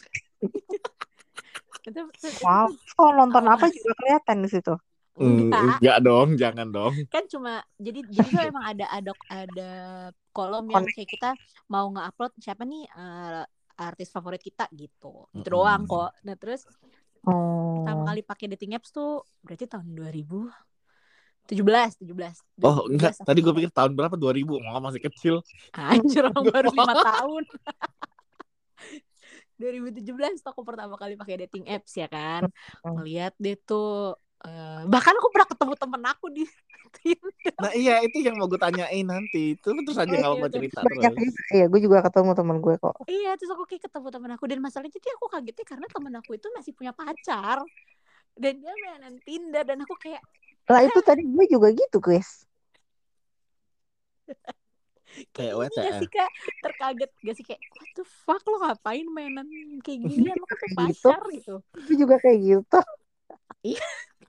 itu, 1.88 2.02
itu- 2.04 2.44
Wow. 2.44 2.68
Oh 3.00 3.10
nonton 3.12 3.48
apa 3.48 3.66
juga 3.68 3.92
kelihatan 3.96 4.44
di 4.44 4.50
situ. 4.52 4.76
Hmm, 5.18 5.50
enggak 5.50 5.82
enggak 5.82 5.98
dong, 6.06 6.30
jangan 6.38 6.68
dong. 6.70 6.94
kan 7.10 7.26
cuma 7.26 7.58
jadi 7.76 8.06
jadi 8.06 8.28
tuh 8.30 8.44
emang 8.54 8.66
ada 8.70 8.86
ada 8.86 9.12
ada 9.28 9.72
kolom 10.30 10.70
yang 10.70 10.86
kayak 10.86 11.10
kita 11.10 11.30
mau 11.66 11.90
nge-upload 11.90 12.38
siapa 12.38 12.62
nih 12.62 12.86
eh, 12.86 13.42
artis 13.78 14.14
favorit 14.14 14.38
kita 14.38 14.70
gitu 14.74 15.26
itu 15.34 15.42
Mm-mm. 15.42 15.50
doang 15.50 15.90
kok 15.90 16.14
nah 16.22 16.38
terus 16.38 16.70
Oh. 17.26 17.82
pertama 17.84 18.08
kali 18.08 18.22
pakai 18.24 18.46
dating 18.54 18.78
apps 18.78 18.94
tuh 18.94 19.20
berarti 19.42 19.66
tahun 19.66 19.84
2017 19.92 20.48
17 21.50 22.64
Oh, 22.64 22.88
enggak. 22.88 23.18
2017 23.20 23.28
Tadi 23.28 23.40
gue 23.42 23.54
pikir 23.58 23.72
tahun 23.74 23.92
berapa? 23.98 24.16
2000. 24.16 24.62
Mau 24.62 24.80
masih 24.80 25.02
kecil. 25.02 25.36
Anjir 25.74 26.24
orang 26.24 26.46
baru 26.46 26.70
lima 26.72 26.94
tahun 27.10 27.44
2017 29.58 30.42
tuh 30.42 30.52
aku 30.54 30.62
pertama 30.62 30.96
kali 30.96 31.18
pakai 31.18 31.46
dating 31.46 31.66
apps 31.68 31.98
ya 31.98 32.08
kan 32.08 32.46
ngeliat 32.86 33.34
dia 33.42 33.58
tuh 33.58 34.16
eh, 34.46 34.82
bahkan 34.86 35.14
aku 35.18 35.28
pernah 35.34 35.50
ketemu 35.50 35.74
temen 35.76 36.02
aku 36.06 36.26
di 36.30 36.44
Tinder 37.02 37.58
Nah, 37.58 37.74
iya 37.74 38.06
itu 38.06 38.22
yang 38.22 38.38
mau 38.38 38.46
gue 38.46 38.62
tanyain 38.62 39.02
nanti. 39.02 39.58
Itu 39.58 39.74
terus 39.82 39.98
aja 39.98 40.14
Iya, 40.14 40.22
kalau 40.30 40.38
iya, 40.38 40.42
mau 40.46 40.50
betul. 40.50 40.58
cerita 40.62 40.80
Banyak 40.86 41.12
terus. 41.18 41.36
Iya, 41.50 41.66
gue 41.74 41.80
juga 41.82 41.98
ketemu 42.06 42.32
teman 42.38 42.58
gue 42.62 42.76
kok. 42.78 42.96
Iya, 43.10 43.32
terus 43.34 43.52
aku 43.58 43.64
kayak 43.66 43.84
ketemu 43.90 44.08
temen 44.14 44.32
aku 44.38 44.46
dan 44.46 44.60
masalahnya 44.62 44.94
jadi 44.94 45.10
aku 45.18 45.26
kagetnya 45.26 45.66
karena 45.66 45.88
temen 45.90 46.14
aku 46.22 46.32
itu 46.38 46.48
masih 46.54 46.72
punya 46.78 46.94
pacar 46.94 47.58
dan 48.38 48.54
dia 48.62 48.74
mainan 48.86 49.18
Tinder 49.26 49.66
dan 49.66 49.82
aku 49.82 49.98
kayak 49.98 50.22
Lah 50.70 50.86
itu 50.86 51.00
tadi 51.02 51.26
gue 51.26 51.46
juga 51.50 51.74
gitu, 51.74 51.98
guys. 51.98 52.46
Kayak 55.34 55.54
ini 55.54 55.62
WTF. 55.66 55.78
gak 55.78 55.94
sih 56.02 56.10
kak? 56.10 56.32
Terkaget 56.62 57.12
gak 57.24 57.36
sih? 57.36 57.46
Kayak 57.46 57.62
what 57.74 57.90
the 57.96 58.04
fuck? 58.06 58.42
Lo 58.46 58.58
ngapain 58.62 59.08
mainan 59.10 59.48
kayak 59.82 60.00
gini? 60.06 60.30
Lo 60.32 60.46
kan 60.46 60.58
Kayak 60.58 60.78
gitu. 60.94 61.10
gitu. 61.34 61.56
Gue 61.86 61.96
juga 61.98 62.16
kayak 62.22 62.40
gitu. 62.42 62.80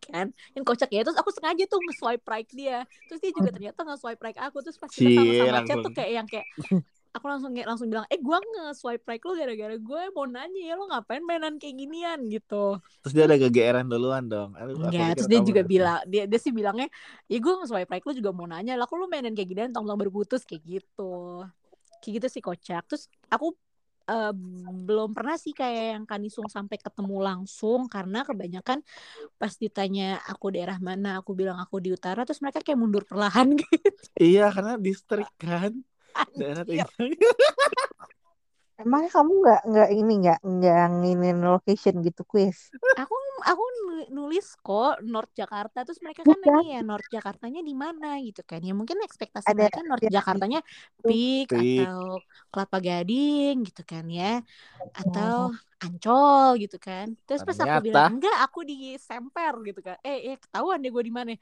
kan? 0.09 0.27
Yang 0.57 0.65
kocak 0.65 0.91
ya 0.95 1.03
terus 1.05 1.19
aku 1.21 1.31
sengaja 1.35 1.65
tuh 1.69 1.81
nge-swipe 1.85 2.25
right 2.25 2.49
dia. 2.55 2.87
Terus 3.11 3.21
dia 3.21 3.33
juga 3.35 3.51
ternyata 3.57 3.81
nge-swipe 3.85 4.23
right 4.23 4.39
aku. 4.41 4.57
Terus 4.65 4.77
pas 4.81 4.89
kita 4.89 5.11
sama-sama 5.13 5.61
chat 5.69 5.77
tuh 5.85 5.93
kayak 5.93 6.11
yang 6.23 6.27
kayak 6.29 6.47
aku 7.13 7.25
langsung 7.27 7.51
langsung 7.57 7.89
bilang 7.89 8.07
eh 8.13 8.21
gua 8.21 8.39
nge-swipe 8.41 9.05
right 9.09 9.23
lo 9.25 9.33
gara-gara 9.35 9.77
gue 9.77 10.03
mau 10.13 10.27
nanya 10.29 10.63
ya 10.63 10.75
lo 10.77 10.85
ngapain 10.89 11.25
mainan 11.25 11.57
kayak 11.57 11.77
ginian? 11.77 12.21
Gitu. 12.29 12.65
Terus 13.05 13.13
dia 13.13 13.25
ada 13.25 13.37
kegeeran 13.41 13.87
duluan 13.89 14.29
dong. 14.29 14.55
Aduh, 14.55 14.77
aku 14.77 14.93
pikir 14.93 15.15
terus 15.17 15.31
dia 15.31 15.41
juga 15.43 15.63
bilang 15.65 16.01
dia 16.05 16.25
dia 16.29 16.41
sih 16.41 16.53
bilangnya 16.53 16.89
ya 17.27 17.39
gue 17.41 17.53
nge-swipe 17.65 17.91
right 17.91 18.05
lo 18.05 18.13
juga 18.13 18.31
mau 18.31 18.47
nanya 18.47 18.77
lah 18.77 18.87
kok 18.87 18.97
lo 18.97 19.09
mainin 19.09 19.33
kayak 19.35 19.49
ginian 19.49 19.71
tong 19.73 19.89
baru 19.89 20.13
putus 20.13 20.45
kayak 20.45 20.63
gitu. 20.65 21.45
Kayak 21.99 22.13
gitu 22.23 22.27
sih 22.31 22.43
kocak. 22.45 22.83
Terus 22.87 23.11
aku 23.33 23.57
eh, 24.07 24.33
belum 24.87 25.11
pernah 25.17 25.37
sih 25.41 25.53
kayak 25.57 25.85
yang 25.99 26.05
kanisung 26.07 26.47
sampai 26.47 26.79
ketemu 26.79 27.19
langsung 27.19 27.91
karena 27.91 28.23
kebanyakan 28.23 28.81
pas 29.37 29.53
ditanya 29.59 30.23
aku 30.29 30.55
daerah 30.55 30.79
mana 30.79 31.19
aku 31.19 31.35
bilang 31.35 31.59
aku 31.59 31.83
di 31.83 31.91
utara 31.91 32.23
terus 32.23 32.39
mereka 32.39 32.63
kayak 32.63 32.79
mundur 32.79 33.03
perlahan 33.03 33.55
gitu. 33.61 33.91
Iya, 34.19 34.53
karena 34.55 34.79
distrik 34.79 35.29
kan. 35.41 35.83
Daerah 36.39 36.65
Anjir. 36.65 36.87
tinggal. 36.87 37.09
Emangnya 38.79 39.11
kamu 39.11 39.33
nggak 39.43 39.61
nggak 39.75 39.89
ini 39.91 40.13
nggak 40.23 40.39
nggak 40.39 40.83
nginin 41.03 41.39
location 41.43 41.95
gitu, 41.99 42.23
quiz? 42.23 42.71
aku 42.95 43.15
aku 43.43 43.65
nu- 43.87 44.11
nulis 44.11 44.55
kok 44.59 45.03
North 45.03 45.35
Jakarta 45.35 45.83
terus 45.83 45.99
mereka 45.99 46.23
kan 46.23 46.39
Bukan. 46.39 46.63
nanya 46.63 46.79
ya 46.79 46.81
North 46.87 47.09
Jakartanya 47.11 47.61
di 47.63 47.75
mana 47.75 48.23
gitu 48.23 48.43
kan. 48.47 48.63
Ya 48.63 48.75
mungkin 48.79 49.03
ekspektasi 49.03 49.51
Ada 49.51 49.67
mereka 49.67 49.81
North 49.83 50.05
yang 50.07 50.15
Jakartanya 50.23 50.61
Peak 51.03 51.47
atau 51.51 52.23
Kelapa 52.55 52.79
Gading 52.79 53.67
gitu 53.67 53.83
kan 53.83 54.05
ya. 54.07 54.43
Atau 54.95 55.55
Ancol 55.79 56.59
gitu 56.63 56.79
kan. 56.79 57.15
Terus 57.27 57.43
pas 57.43 57.59
aku 57.59 57.79
bilang 57.83 58.19
enggak 58.19 58.37
aku 58.47 58.63
di 58.63 58.95
Semper 58.99 59.55
gitu 59.67 59.81
kan. 59.83 59.99
Eh 60.07 60.35
eh 60.35 60.37
ketahuan 60.39 60.79
deh 60.83 60.91
gue 60.91 61.03
di 61.03 61.15
mana 61.15 61.35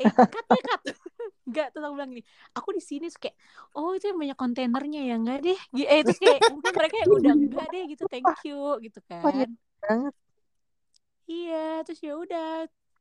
eh 0.00 0.10
cut 0.32 0.46
ya 0.48 0.62
cut 0.68 0.82
enggak 1.48 1.66
terus 1.72 1.84
aku 1.84 1.94
bilang 1.98 2.10
gini 2.14 2.24
aku 2.56 2.68
di 2.78 2.82
sini 2.82 3.06
kayak 3.22 3.36
oh 3.76 3.90
itu 3.96 4.04
yang 4.10 4.18
banyak 4.22 4.38
kontainernya 4.38 5.00
ya 5.10 5.14
enggak 5.20 5.38
deh 5.46 5.58
eh 5.84 6.00
terus 6.06 6.18
kayak 6.22 6.40
mungkin 6.48 6.72
mereka 6.78 6.96
yang 7.02 7.10
udah 7.12 7.32
enggak 7.36 7.66
deh 7.74 7.82
gitu 7.92 8.04
thank 8.08 8.26
you 8.46 8.58
gitu 8.84 8.98
Oh, 9.10 9.30
iya. 9.30 9.46
kan 9.46 9.50
banget. 9.84 10.14
Iya, 11.30 11.86
terus 11.86 12.00
ya 12.02 12.12
udah 12.18 12.46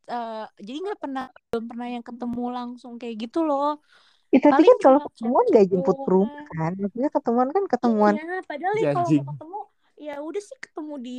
eh, 0.09 0.45
jadi 0.61 0.77
nggak 0.85 0.99
pernah 1.01 1.25
belum 1.49 1.65
pernah 1.65 1.87
yang 1.89 2.03
ketemu 2.05 2.43
langsung 2.53 2.93
kayak 3.01 3.15
gitu 3.25 3.39
loh. 3.41 3.81
Ya, 4.29 4.37
tapi 4.45 4.61
Paling 4.61 4.69
kan 4.69 4.77
kalau 4.85 4.99
ketemuan 5.09 5.45
nggak 5.49 5.65
jemput 5.73 5.97
ke 6.05 6.09
rumah 6.13 6.43
kan? 6.53 6.71
Maksudnya 6.77 7.09
ketemuan 7.09 7.49
kan 7.49 7.63
ketemuan 7.65 8.13
Iya, 8.13 8.37
padahal 8.45 8.73
nih 8.77 8.83
Iya, 8.85 8.93
kalau 8.93 9.09
ketemu 9.09 9.57
ya 9.99 10.13
udah 10.23 10.41
sih 10.47 10.57
ketemu 10.63 10.93
di 11.05 11.11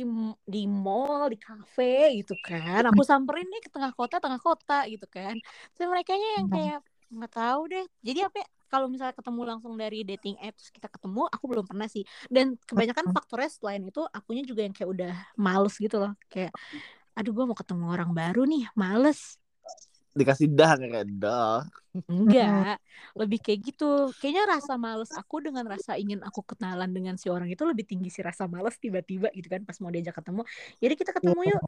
di 0.53 0.59
mall 0.65 1.29
di 1.33 1.37
kafe 1.37 2.17
gitu 2.19 2.33
kan. 2.47 2.81
Aku 2.89 3.01
samperin 3.05 3.45
nih 3.51 3.61
ke 3.65 3.69
tengah 3.73 3.91
kota 3.93 4.15
tengah 4.23 4.41
kota 4.41 4.73
gitu 4.89 5.05
kan. 5.15 5.35
Terus 5.73 5.87
mereka 5.93 6.13
yang 6.17 6.47
Hmm. 6.47 6.51
kayak 6.53 6.77
nggak 7.13 7.31
tahu 7.35 7.61
deh. 7.71 7.85
Jadi 8.07 8.19
apa 8.27 8.37
ya, 8.41 8.47
kalau 8.71 8.87
misalnya 8.91 9.15
ketemu 9.19 9.41
langsung 9.49 9.73
dari 9.75 9.97
dating 10.07 10.35
apps 10.41 10.71
kita 10.75 10.87
ketemu 10.89 11.27
aku 11.29 11.45
belum 11.51 11.65
pernah 11.69 11.87
sih. 11.91 12.03
Dan 12.31 12.55
kebanyakan 12.69 13.07
faktornya 13.13 13.49
selain 13.51 13.83
itu 13.85 14.01
akunya 14.17 14.43
juga 14.47 14.61
yang 14.65 14.73
kayak 14.75 14.89
udah 14.95 15.11
males 15.37 15.75
gitu 15.77 15.95
loh. 16.01 16.11
Kayak 16.31 16.51
aduh 17.17 17.31
gue 17.35 17.45
mau 17.49 17.57
ketemu 17.57 17.85
orang 17.91 18.11
baru 18.15 18.47
nih 18.47 18.63
males 18.79 19.40
Dikasih 20.11 20.47
dah 20.51 20.75
kayak 20.75 21.07
dah. 21.15 21.63
Enggak, 22.07 22.79
lebih 23.15 23.39
kayak 23.43 23.59
gitu. 23.67 24.11
Kayaknya 24.19 24.43
rasa 24.59 24.73
males 24.75 25.11
aku 25.15 25.43
dengan 25.43 25.67
rasa 25.67 25.95
ingin 25.99 26.19
aku 26.23 26.43
kenalan 26.43 26.91
dengan 26.91 27.15
si 27.19 27.27
orang 27.27 27.47
itu 27.51 27.63
lebih 27.63 27.83
tinggi 27.87 28.07
si 28.11 28.23
rasa 28.23 28.47
males 28.47 28.75
tiba-tiba 28.79 29.31
gitu 29.31 29.47
kan 29.47 29.63
pas 29.63 29.75
mau 29.83 29.91
diajak 29.91 30.15
ketemu. 30.19 30.41
Jadi 30.79 30.93
kita 30.95 31.11
ketemu 31.15 31.41
yuk. 31.51 31.61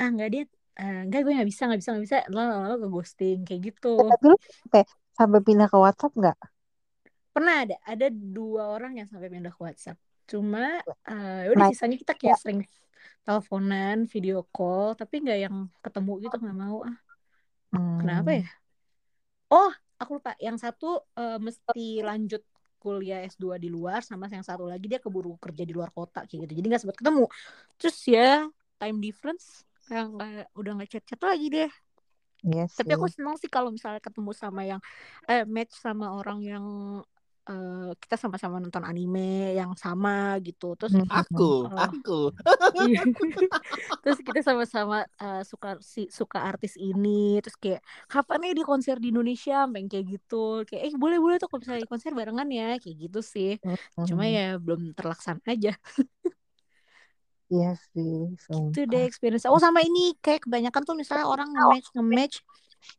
Ah 0.00 0.08
enggak 0.08 0.28
dia, 0.32 0.42
eh, 0.80 1.00
enggak 1.04 1.20
gue 1.24 1.32
nggak 1.36 1.48
bisa 1.48 1.62
nggak 1.68 1.80
bisa 1.80 1.88
nggak 1.92 2.04
bisa. 2.04 2.16
Lalu 2.32 2.76
ke 2.80 2.88
ghosting 2.88 3.38
kayak 3.44 3.60
gitu. 3.72 3.92
Eh, 3.96 4.08
Tapi 4.08 4.24
lu 4.28 4.36
sampai 4.40 4.82
sampai 5.16 5.40
pindah 5.44 5.68
ke 5.68 5.76
WhatsApp 5.76 6.12
nggak? 6.16 6.38
Pernah 7.36 7.54
ada 7.64 7.76
ada 7.84 8.06
dua 8.08 8.62
orang 8.76 8.96
yang 9.00 9.08
sampai 9.08 9.28
pindah 9.28 9.52
ke 9.52 9.60
WhatsApp. 9.60 9.96
Cuma 10.28 10.80
eh, 10.84 11.48
udah 11.48 11.64
Nah, 11.64 11.68
sisanya 11.72 11.96
kita 11.96 12.12
kayak 12.16 12.36
sering 12.40 12.60
teleponan, 13.24 14.08
video 14.08 14.44
call, 14.48 14.96
tapi 14.96 15.20
nggak 15.24 15.38
yang 15.48 15.56
ketemu 15.84 16.12
gitu 16.28 16.36
nggak 16.40 16.56
mau 16.56 16.84
ah. 16.84 16.96
Kenapa 17.72 18.30
hmm. 18.34 18.40
ya? 18.42 18.46
Oh, 19.50 19.72
aku 19.98 20.10
lupa. 20.18 20.34
Yang 20.38 20.56
satu 20.66 21.02
eh, 21.18 21.38
mesti 21.38 22.02
lanjut 22.02 22.42
kuliah 22.80 23.20
S2 23.28 23.60
di 23.60 23.68
luar 23.68 24.00
sama 24.00 24.24
yang 24.32 24.40
satu 24.40 24.64
lagi 24.64 24.88
dia 24.88 24.96
keburu 24.96 25.36
kerja 25.36 25.68
di 25.68 25.74
luar 25.76 25.92
kota 25.92 26.24
kayak 26.24 26.48
gitu. 26.48 26.52
Jadi 26.58 26.66
nggak 26.72 26.82
sempat 26.82 26.98
ketemu. 26.98 27.24
Terus 27.76 27.96
ya 28.08 28.48
time 28.80 28.98
difference 29.04 29.68
kayak 29.84 30.06
nggak 30.08 30.46
udah 30.56 30.72
nggak 30.80 30.90
chat-chat 30.90 31.20
lagi 31.20 31.46
deh. 31.52 31.70
Iya 32.40 32.64
Tapi 32.72 32.90
aku 32.96 33.04
senang 33.12 33.36
sih 33.36 33.52
kalau 33.52 33.68
misalnya 33.68 34.00
ketemu 34.00 34.32
sama 34.32 34.64
yang 34.64 34.80
eh 35.28 35.44
match 35.44 35.76
sama 35.76 36.16
orang 36.16 36.40
yang 36.40 36.64
eh, 37.50 37.90
kita 37.98 38.14
sama-sama 38.14 38.62
nonton 38.62 38.86
anime 38.86 39.52
yang 39.58 39.74
sama 39.74 40.38
gitu. 40.40 40.78
Terus 40.78 40.94
Hmm. 40.94 41.06
Aku, 41.10 41.66
eh, 41.66 41.78
aku. 41.90 42.20
Iya. 42.86 43.02
terus 44.06 44.18
kita 44.22 44.40
sama-sama 44.46 45.02
uh, 45.18 45.42
suka 45.42 45.82
si 45.82 46.06
suka 46.08 46.38
artis 46.46 46.78
ini. 46.78 47.42
Terus 47.42 47.56
kayak 47.58 47.82
kapan 48.06 48.38
nih 48.46 48.52
di 48.58 48.62
konser 48.62 48.96
di 49.02 49.10
Indonesia? 49.10 49.66
Yang 49.66 49.88
kayak 49.90 50.06
gitu. 50.06 50.44
Kayak 50.70 50.82
eh 50.86 50.94
boleh 50.94 51.18
boleh 51.18 51.36
tuh 51.42 51.50
kalau 51.50 51.60
misalnya 51.60 51.82
di 51.82 51.90
konser 51.90 52.10
barengan 52.14 52.48
ya. 52.48 52.78
Kayak 52.78 52.96
gitu 53.10 53.20
sih. 53.20 53.50
Cuma 54.06 54.24
ya 54.30 54.56
belum 54.56 54.94
terlaksana 54.94 55.42
aja. 55.50 55.74
Iya 57.50 57.74
sih, 57.90 58.30
itu 58.70 58.80
deh 58.86 59.02
experience. 59.10 59.42
Oh 59.50 59.58
sama 59.58 59.82
ini 59.82 60.14
kayak 60.22 60.46
kebanyakan 60.46 60.86
tuh 60.86 60.94
misalnya 60.94 61.26
orang 61.26 61.50
nge-match 61.50 61.88
nge-match 61.98 62.36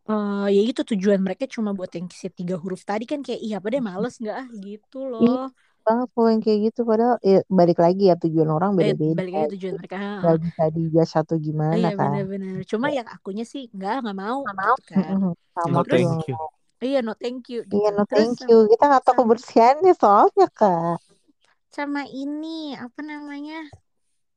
eh 0.09 0.45
ya 0.55 0.61
itu 0.69 0.81
tujuan 0.91 1.19
mereka 1.25 1.43
cuma 1.55 1.69
buat 1.77 1.91
yang 1.97 2.07
si 2.21 2.27
tiga 2.39 2.55
huruf 2.63 2.81
tadi 2.89 3.03
kan 3.11 3.19
kayak 3.25 3.41
iya 3.45 3.55
apa 3.59 3.67
deh 3.73 3.81
males 3.89 4.13
nggak 4.21 4.35
ah 4.41 4.47
gitu 4.67 4.97
Iya 5.21 5.31
loh 5.31 5.41
banget 5.85 6.07
kalau 6.13 6.27
yang 6.33 6.41
kayak 6.45 6.59
gitu 6.65 6.79
padahal 6.89 7.15
ya, 7.31 7.37
balik 7.59 7.77
lagi 7.85 8.01
ya 8.09 8.13
tujuan 8.21 8.49
orang 8.55 8.71
eh 8.83 8.93
beda-beda. 8.93 9.13
balik 9.17 9.33
lagi 9.35 9.47
tujuan 9.53 9.75
mereka 9.79 9.97
ha. 10.05 10.11
bisa 10.43 10.63
dijudge 10.75 11.09
satu 11.15 11.33
gimana 11.45 11.75
iya 11.77 11.89
kan. 11.99 12.11
bener-bener 12.13 12.53
cuma 12.71 12.87
ya 12.95 13.01
akunya 13.15 13.43
sih 13.51 13.61
nggak 13.75 13.93
nggak 14.01 14.17
mau 14.23 14.39
Nggak 14.43 14.55
mau. 14.61 14.75
gitu 14.75 14.81
kan 14.91 15.15
Mm-mm. 15.15 15.31
Sama 15.55 15.77
No 15.77 15.79
terus 15.85 16.01
thank 16.07 16.27
you. 16.27 16.35
mau. 16.37 16.47
Iya, 16.85 16.97
no 17.05 17.13
thank 17.21 17.41
you 17.51 17.59
Iya 17.75 17.87
gitu. 17.87 17.93
no 17.95 18.03
Terus 18.09 18.29
thank 18.29 18.37
you. 18.49 18.57
Kita 18.71 18.83
nggak 18.89 19.03
tahu 19.05 19.15
kebersihannya 19.19 19.91
soalnya 20.01 20.45
kak. 20.57 20.97
sama 21.75 22.01
ini 22.21 22.75
apa 22.85 22.99
namanya? 23.09 23.55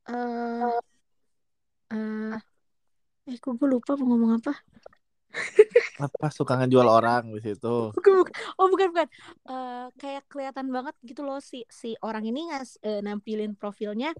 Eh 0.07 0.79
eh 1.91 2.35
eh 3.29 3.37
kok 3.43 3.53
gue 3.59 3.67
lupa 3.73 3.91
mau 3.99 4.05
ngomong 4.09 4.31
apa? 4.39 4.51
Apa 6.05 6.27
suka 6.37 6.53
ngejual 6.59 6.87
orang 6.97 7.23
di 7.35 7.39
situ? 7.45 7.67
Bukan, 7.95 8.11
bukan. 8.19 8.33
Oh, 8.59 8.67
bukan 8.71 8.87
bukan. 8.91 9.07
Eh 9.49 9.85
kayak 10.01 10.23
kelihatan 10.31 10.67
banget 10.75 10.95
gitu 11.07 11.21
loh 11.27 11.39
si 11.39 11.63
si 11.71 11.95
orang 12.03 12.23
ini 12.27 12.39
ngas 12.51 12.69
eh, 12.83 12.99
nampilin 13.05 13.51
profilnya 13.59 14.11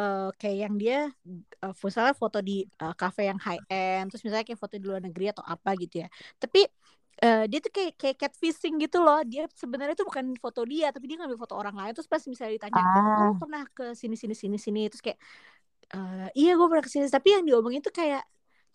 eh 0.00 0.28
kayak 0.40 0.58
yang 0.64 0.74
dia 0.82 0.96
eh, 1.64 1.74
misalnya 1.86 2.14
foto 2.22 2.38
di 2.48 2.52
eh, 2.82 2.94
cafe 3.00 3.22
yang 3.30 3.40
high 3.46 3.62
end, 3.72 4.04
terus 4.12 4.22
misalnya 4.26 4.46
kayak 4.48 4.60
foto 4.64 4.76
di 4.80 4.86
luar 4.90 5.02
negeri 5.06 5.24
atau 5.34 5.44
apa 5.54 5.70
gitu 5.82 5.94
ya. 6.04 6.08
Tapi 6.42 6.60
eh, 7.24 7.42
dia 7.50 7.58
tuh 7.64 7.72
kayak 7.76 7.92
kayak 8.00 8.16
catfishing 8.22 8.74
gitu 8.84 8.98
loh. 9.06 9.18
Dia 9.30 9.42
sebenarnya 9.62 9.94
tuh 10.00 10.06
bukan 10.10 10.26
foto 10.44 10.60
dia, 10.68 10.86
tapi 10.94 11.04
dia 11.10 11.16
ngambil 11.20 11.38
foto 11.44 11.54
orang 11.60 11.74
lain. 11.80 11.92
Terus 11.96 12.08
pas 12.12 12.22
misalnya 12.32 12.54
ditanya, 12.60 12.82
Ah, 12.82 13.32
"Oh, 13.32 13.36
pernah 13.40 13.62
ke 13.76 13.84
sini 14.00 14.16
sini 14.20 14.34
sini 14.36 14.56
sini." 14.66 14.80
Terus 14.92 15.02
kayak 15.06 15.20
eh 15.94 16.26
iya 16.38 16.50
gue 16.58 16.66
pernah 16.70 16.84
ke 16.86 16.90
sini, 16.94 17.04
tapi 17.16 17.28
yang 17.36 17.44
diomongin 17.48 17.80
tuh 17.86 17.94
kayak 18.00 18.22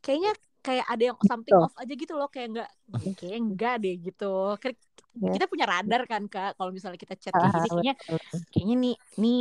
kayaknya 0.04 0.32
kayak 0.65 0.86
ada 0.91 1.04
yang 1.10 1.17
something 1.30 1.58
betul. 1.58 1.63
off 1.63 1.74
aja 1.82 1.93
gitu 2.02 2.13
loh, 2.19 2.28
kayak 2.34 2.47
enggak 2.52 2.69
kayak 3.17 3.36
enggak 3.43 3.74
deh 3.84 3.93
gitu. 4.06 4.26
Ya. 5.21 5.32
Kita 5.34 5.45
punya 5.52 5.65
radar 5.74 6.02
kan 6.12 6.24
Kak, 6.34 6.50
kalau 6.58 6.71
misalnya 6.76 7.00
kita 7.04 7.15
chat 7.24 7.34
Ah, 7.34 7.39
kayak 7.39 7.52
gini 7.56 7.67
kayaknya 7.74 7.93
betul. 8.08 8.19
kayaknya 8.52 8.76
nih 8.86 8.95
nih 9.21 9.38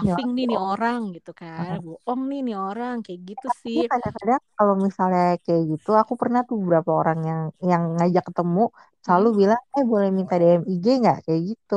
Ya, 0.00 0.16
bluffing 0.16 0.28
nih 0.36 0.44
nih 0.50 0.58
bohong. 0.58 0.70
orang 0.70 1.00
gitu 1.16 1.30
Ah. 1.58 1.64
kan 1.68 1.78
bohong 1.86 2.20
nih 2.30 2.40
nih 2.46 2.56
orang 2.68 2.94
kayak 3.06 3.20
gitu 3.30 3.46
sih 3.62 3.78
kadang-kadang 3.90 4.40
kalau 4.56 4.74
misalnya 4.86 5.22
kayak 5.44 5.62
gitu, 5.72 5.90
aku 6.02 6.12
pernah 6.20 6.40
tuh 6.48 6.56
beberapa 6.62 6.90
orang 7.00 7.18
yang 7.30 7.40
yang 7.70 7.82
ngajak 7.96 8.24
ketemu 8.28 8.60
selalu 9.04 9.28
bilang, 9.40 9.60
eh 9.76 9.84
boleh 9.92 10.08
minta 10.16 10.34
DM 10.42 10.62
IG 10.72 10.86
nggak 11.02 11.16
kayak 11.26 11.42
gitu. 11.50 11.74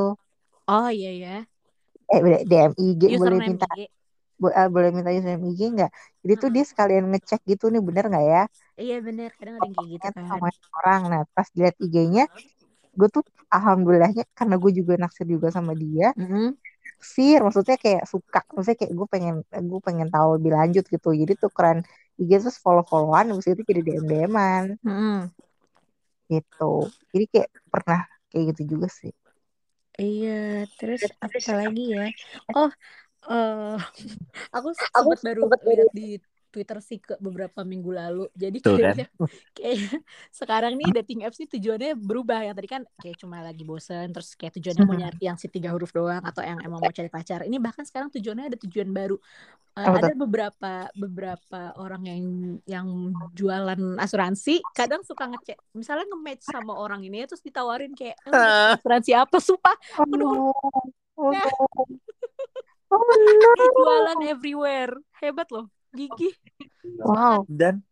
oh 0.68 0.88
iya 0.90 1.10
ya 1.22 1.46
Eh 2.14 2.20
DM 2.50 2.72
IG 2.86 3.02
boleh 3.18 3.38
minta 3.48 3.66
IG 3.68 3.88
bo- 4.40 4.54
ah, 4.60 4.68
boleh 4.74 4.88
minta 4.96 5.10
username 5.16 5.44
IG 5.52 5.60
nggak? 5.74 5.90
Jadi 6.22 6.32
tuh 6.42 6.48
Heeh. 6.48 6.56
dia 6.56 6.64
sekalian 6.70 7.04
ngecek 7.10 7.40
gitu 7.50 7.64
nih 7.72 7.82
bener 7.88 8.04
nggak 8.10 8.24
ya? 8.32 8.40
iya 8.82 8.94
bener 9.06 9.28
kadang 9.38 9.54
ada 9.56 9.66
yang 9.68 9.76
kayak 9.78 9.90
gitu 9.96 10.06
tuh 10.16 10.24
kan 10.26 10.26
sama 10.30 10.48
orang. 10.76 11.00
Nah 11.12 11.20
pas 11.34 11.48
dilihat 11.54 11.76
IG-nya, 11.84 12.22
gue 12.98 13.08
tuh 13.16 13.24
alhamdulillahnya 13.56 14.22
karena 14.38 14.54
gue 14.62 14.72
juga 14.80 14.94
naksir 15.02 15.26
juga 15.34 15.48
sama 15.56 15.72
dia. 15.82 16.06
Mm-mm. 16.18 16.56
Sir, 17.14 17.38
maksudnya 17.46 17.76
kayak 17.84 18.02
suka, 18.12 18.38
maksudnya 18.54 18.78
kayak 18.82 18.94
gue 18.98 19.06
pengen 19.14 19.34
gue 19.70 19.80
pengen 19.86 20.08
tahu 20.14 20.28
lebih 20.36 20.52
lanjut 20.58 20.84
gitu. 20.94 21.08
Jadi 21.20 21.32
tuh 21.42 21.50
keren 21.56 21.78
IG 22.20 22.30
terus 22.42 22.56
follow-followan, 22.64 23.24
habis 23.30 23.46
itu 23.52 23.62
jadi 23.70 23.80
DM-DM-an 23.86 24.64
Mm-mm. 24.86 25.30
gitu. 26.32 26.64
Jadi 27.12 27.24
kayak 27.32 27.48
pernah 27.72 28.00
kayak 28.30 28.44
gitu 28.54 28.62
juga 28.76 28.88
sih. 28.98 29.12
iya 30.02 30.28
terus 30.78 31.02
apa 31.24 31.38
lagi 31.60 31.80
ya 31.94 32.02
oh 32.56 32.70
eh 33.30 33.78
aku 34.54 34.68
sempat 34.74 35.18
baru 35.22 35.42
lihat 35.50 35.90
di 35.92 36.08
Twitter 36.56 36.78
sih 36.80 36.96
ke 36.96 37.20
beberapa 37.20 37.60
minggu 37.68 37.92
lalu. 37.92 38.24
Jadi 38.32 38.64
Tuh 38.64 38.80
kan. 38.80 38.96
kayaknya 38.96 39.06
kayaknya 39.52 39.98
sekarang 40.32 40.72
nih 40.80 40.88
dating 41.02 41.20
apps 41.28 41.36
nih 41.36 41.52
tujuannya 41.52 41.92
berubah. 42.00 42.48
Yang 42.48 42.56
tadi 42.56 42.68
kan 42.72 42.82
kayak 42.96 43.16
cuma 43.20 43.36
lagi 43.44 43.60
bosen 43.68 44.08
terus 44.08 44.32
kayak 44.40 44.56
tujuannya 44.56 44.84
mau 44.88 44.96
nyari 44.96 45.20
yang 45.20 45.36
si 45.36 45.52
tiga 45.52 45.68
huruf 45.76 45.92
doang 45.92 46.24
atau 46.24 46.40
yang 46.40 46.56
emang 46.64 46.80
mau 46.80 46.88
cari 46.88 47.12
pacar. 47.12 47.44
Ini 47.44 47.60
bahkan 47.60 47.84
sekarang 47.84 48.08
tujuannya 48.08 48.56
ada 48.56 48.58
tujuan 48.64 48.88
baru. 48.88 49.20
Apa 49.76 50.00
ada 50.00 50.14
beberapa 50.16 50.72
beberapa 50.96 51.60
orang 51.76 52.02
yang 52.08 52.22
yang 52.64 52.86
jualan 53.36 54.00
asuransi 54.00 54.64
kadang 54.72 55.04
suka 55.04 55.28
ngecek 55.28 55.60
misalnya 55.76 56.08
nge-match 56.08 56.48
sama 56.48 56.72
orang 56.72 57.04
ini 57.04 57.28
terus 57.28 57.44
ditawarin 57.44 57.92
kayak 57.92 58.16
"Eh, 58.24 58.72
asuransi 58.80 59.12
apa 59.12 59.36
sumpah 59.36 59.76
Oh 60.00 60.08
Aduh. 60.08 60.16
no. 60.16 60.56
Oh 61.20 61.28
no. 61.28 61.44
Oh 62.92 63.02
no. 63.02 63.72
jualan 63.82 64.18
everywhere 64.30 64.92
hebat 65.18 65.48
loh 65.50 65.66
gigi 65.90 66.30
Wow. 67.02 67.42
Dan 67.50 67.82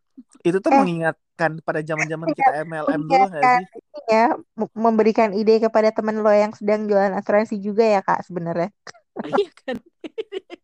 itu 0.47 0.57
tuh 0.63 0.71
Eh. 0.71 0.79
mengingatkan 0.79 1.59
pada 1.67 1.83
zaman-zaman 1.83 2.31
kita 2.31 2.63
MLM 2.63 3.01
dulu 3.03 3.27
nggak 3.27 3.43
sih? 3.43 3.65
ya, 4.07 4.31
m- 4.55 4.71
memberikan 4.71 5.35
ide 5.35 5.59
kepada 5.59 5.91
teman 5.91 6.23
lo 6.23 6.31
yang 6.31 6.55
sedang 6.55 6.87
jualan 6.87 7.11
asuransi 7.11 7.59
juga 7.59 7.83
ya 7.83 7.99
kak 7.99 8.23
sebenarnya. 8.23 8.71
iya 9.35 9.49
kan 9.63 9.77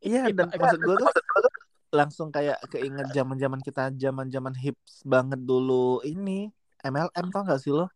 Iya 0.01 0.21
dan 0.33 0.47
maksud 0.47 0.79
gue 0.79 0.95
tuh 0.95 1.09
langsung 1.91 2.31
kayak 2.31 2.63
keinget 2.71 3.11
zaman-zaman 3.11 3.59
kita 3.59 3.91
zaman-zaman 3.99 4.55
hips 4.55 5.03
banget 5.03 5.43
dulu 5.43 5.99
ini 6.07 6.47
MLM 6.81 7.35
tau 7.35 7.43
gak 7.43 7.59
sih 7.59 7.75
lo? 7.75 7.91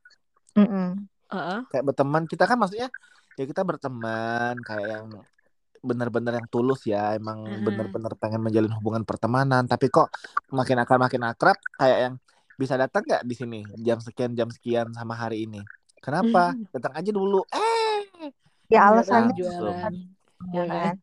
Mm-mm. 0.60 1.08
Heeh. 1.32 1.60
Kayak 1.72 1.84
berteman 1.90 2.28
kita 2.28 2.44
kan 2.46 2.60
maksudnya 2.60 2.92
ya 3.40 3.44
kita 3.48 3.64
berteman 3.64 4.60
kayak 4.62 4.88
yang 5.00 5.08
benar-benar 5.90 6.34
yang 6.40 6.48
tulus 6.54 6.82
ya 6.90 7.14
emang 7.20 7.40
Mm-mm. 7.46 7.66
benar-benar 7.66 8.12
pengen 8.22 8.42
menjalin 8.46 8.74
hubungan 8.78 9.04
pertemanan 9.10 9.64
tapi 9.72 9.86
kok 9.94 10.10
makin 10.52 10.78
akrab 10.82 11.00
makin 11.06 11.24
akrab 11.30 11.58
kayak 11.80 11.98
yang 12.10 12.16
bisa 12.56 12.76
datang 12.82 13.04
nggak 13.08 13.24
di 13.30 13.36
sini 13.36 13.60
jam 13.88 14.00
sekian 14.00 14.32
jam 14.40 14.50
sekian 14.50 14.88
sama 14.98 15.14
hari 15.14 15.46
ini 15.46 15.62
kenapa 16.02 16.56
datang 16.74 16.94
aja 17.00 17.12
dulu 17.12 17.44
eh 17.54 18.32
Ya 18.66 18.80
tahu 18.82 18.90
alasannya 18.98 19.32
langsung. 19.38 19.78
jualan 19.78 19.94
ya 20.56 20.64
ya 20.66 20.66
kan. 20.66 20.96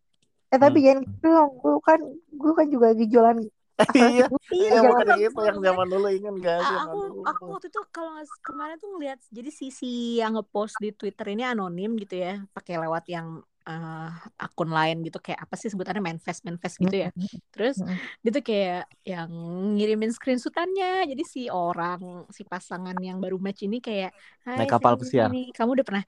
Eh 0.53 0.59
tapi 0.59 0.79
Hmm. 0.79 0.85
jangan 0.85 1.03
gitu 1.07 1.27
dong. 1.31 1.51
Gue 1.63 1.75
kan 1.87 2.01
gue 2.41 2.53
kan 2.59 2.67
juga 2.75 2.87
lagi 2.93 3.05
jualan 3.07 3.39
iya 4.59 4.69
iya 4.69 4.69
Jangan 4.75 4.91
bukan 4.91 5.07
itu 5.27 5.41
yang 5.49 5.59
zaman 5.63 5.87
dulu 5.89 6.07
ingat 6.11 6.35
gak 6.43 6.59
sih 6.69 6.77
aku 6.77 6.99
aku 7.31 7.43
waktu 7.55 7.67
itu 7.71 7.81
kalau 7.95 8.13
kemarin 8.43 8.77
tuh 8.83 8.89
ngeliat 8.95 9.19
jadi 9.31 9.51
si 9.51 9.67
si 9.71 9.91
yang 10.21 10.35
ngepost 10.39 10.77
di 10.83 10.91
Twitter 10.95 11.27
ini 11.35 11.43
anonim 11.47 11.91
gitu 11.99 12.15
ya 12.19 12.43
pakai 12.53 12.75
lewat 12.83 13.05
yang 13.09 13.27
eh, 13.69 14.09
akun 14.43 14.71
lain 14.71 14.97
gitu 15.07 15.19
kayak 15.23 15.41
apa 15.45 15.55
sih 15.61 15.69
sebutannya 15.73 16.03
manifest 16.03 16.43
manifest 16.47 16.77
gitu 16.83 16.97
ya. 17.07 17.11
Terus 17.55 17.77
dia 18.23 18.31
tuh 18.35 18.45
kayak 18.45 18.83
yang 19.07 19.31
ngirimin 19.79 20.11
screenshotannya. 20.11 21.07
Jadi 21.11 21.23
si 21.23 21.41
orang 21.47 22.27
si 22.33 22.43
pasangan 22.43 22.97
yang 22.99 23.19
baru 23.23 23.39
match 23.39 23.65
ini 23.67 23.79
kayak 23.79 24.11
Hai 24.47 24.63
Naik 24.63 24.71
kapal 24.75 24.95
pesiar. 24.99 25.31
kamu 25.55 25.71
udah 25.81 25.87
pernah 25.87 26.05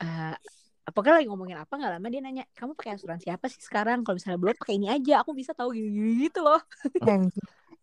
eh 0.00 0.34
apakah 0.84 1.16
lagi 1.16 1.26
ngomongin 1.32 1.56
apa 1.56 1.72
nggak 1.80 1.92
lama 1.96 2.06
dia 2.12 2.20
nanya 2.20 2.44
kamu 2.52 2.76
pakai 2.76 2.92
asuransi 3.00 3.26
apa 3.32 3.46
sih 3.48 3.60
sekarang? 3.64 4.04
Kalau 4.04 4.16
misalnya 4.20 4.38
belum 4.40 4.56
pakai 4.60 4.74
ini 4.76 4.88
aja. 4.92 5.24
Aku 5.24 5.32
bisa 5.32 5.56
tahu 5.56 5.72
gitu 5.76 6.40
loh. 6.44 6.60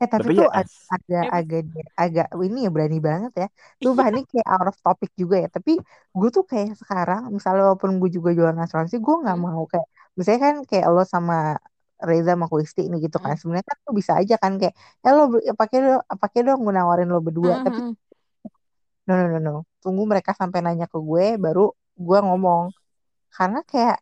Eh 0.01 0.07
tapi 0.13 0.27
Tapi 0.27 0.31
tuh 0.37 0.45
ya 0.45 0.49
ag- 0.59 0.73
agak 0.95 1.23
Emang- 1.29 1.93
agak 2.01 2.25
ini 2.47 2.57
ya 2.65 2.69
berani 2.75 2.97
banget 3.07 3.31
ya. 3.41 3.45
Sumpah 3.83 4.05
ini 4.11 4.19
kayak 4.31 4.47
out 4.53 4.67
of 4.71 4.77
topic 4.85 5.09
juga 5.21 5.35
ya. 5.43 5.47
Tapi 5.55 5.71
gue 6.19 6.29
tuh 6.35 6.43
kayak 6.51 6.69
sekarang 6.81 7.21
misalnya 7.35 7.61
walaupun 7.67 7.91
gue 8.01 8.09
juga 8.17 8.29
jualan 8.37 8.59
asuransi, 8.65 8.95
gue 9.05 9.15
nggak 9.23 9.37
Hmm. 9.37 9.45
mau 9.45 9.63
kayak 9.71 9.87
misalnya 10.17 10.41
kan 10.47 10.55
kayak 10.69 10.85
lo 10.93 11.01
sama 11.15 11.35
Reza 12.09 12.31
sama 12.33 12.45
Kristi 12.51 12.81
ini 12.87 12.95
gitu 13.05 13.17
kan. 13.23 13.33
Hmm. 13.33 13.39
Sebenarnya 13.39 13.65
kan 13.71 13.77
lo 13.85 13.91
bisa 13.99 14.13
aja 14.21 14.33
kan 14.43 14.51
kayak 14.59 14.73
eh 15.05 15.11
lo 15.17 15.21
be- 15.33 15.43
pakai 15.61 15.77
dong 15.85 16.01
pakai 16.23 16.39
dong 16.47 16.59
gue 16.65 16.73
nawarin 16.77 17.07
lo 17.13 17.19
berdua. 17.27 17.53
Hmm, 17.55 17.63
Tapi 17.65 17.79
hmm, 17.79 17.91
no 19.07 19.13
no 19.19 19.25
no 19.33 19.39
no. 19.47 19.53
Tunggu 19.83 20.03
mereka 20.11 20.31
sampai 20.39 20.59
nanya 20.65 20.85
ke 20.91 20.97
gue 21.09 21.25
baru 21.43 21.61
gue 22.05 22.17
ngomong. 22.27 22.63
Karena 23.35 23.59
kayak 23.71 23.97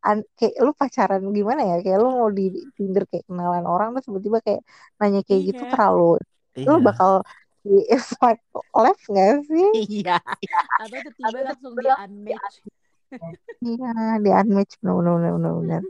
an- 0.00 0.26
kayak 0.34 0.54
lu 0.64 0.72
pacaran 0.72 1.22
gimana 1.30 1.60
ya 1.64 1.76
kayak 1.84 1.98
lu 2.00 2.08
mau 2.10 2.28
di 2.28 2.48
Tinder 2.76 3.04
kayak 3.04 3.24
kenalan 3.28 3.64
orang 3.64 3.88
terus 3.92 4.06
tiba-tiba 4.08 4.38
kayak 4.40 4.62
nanya 4.96 5.20
kayak 5.22 5.42
gitu 5.52 5.62
Iya. 5.64 5.70
terlalu 5.72 6.10
lu 6.60 6.74
Iya. 6.76 6.84
bakal 6.88 7.12
di 7.60 7.76
swipe 8.08 8.42
left 8.74 9.04
gak 9.08 9.44
sih 9.44 9.68
iya 9.92 10.16
atau 10.80 10.98
tiba-tiba 11.04 11.38
langsung 11.52 11.72
di 11.76 11.88
unmatch 11.92 12.56
iya 13.60 13.90
di 14.18 14.30
unmatch 14.30 14.72
bener 14.80 14.94
bener 14.96 15.32
bener, 15.36 15.52
bener. 15.60 15.82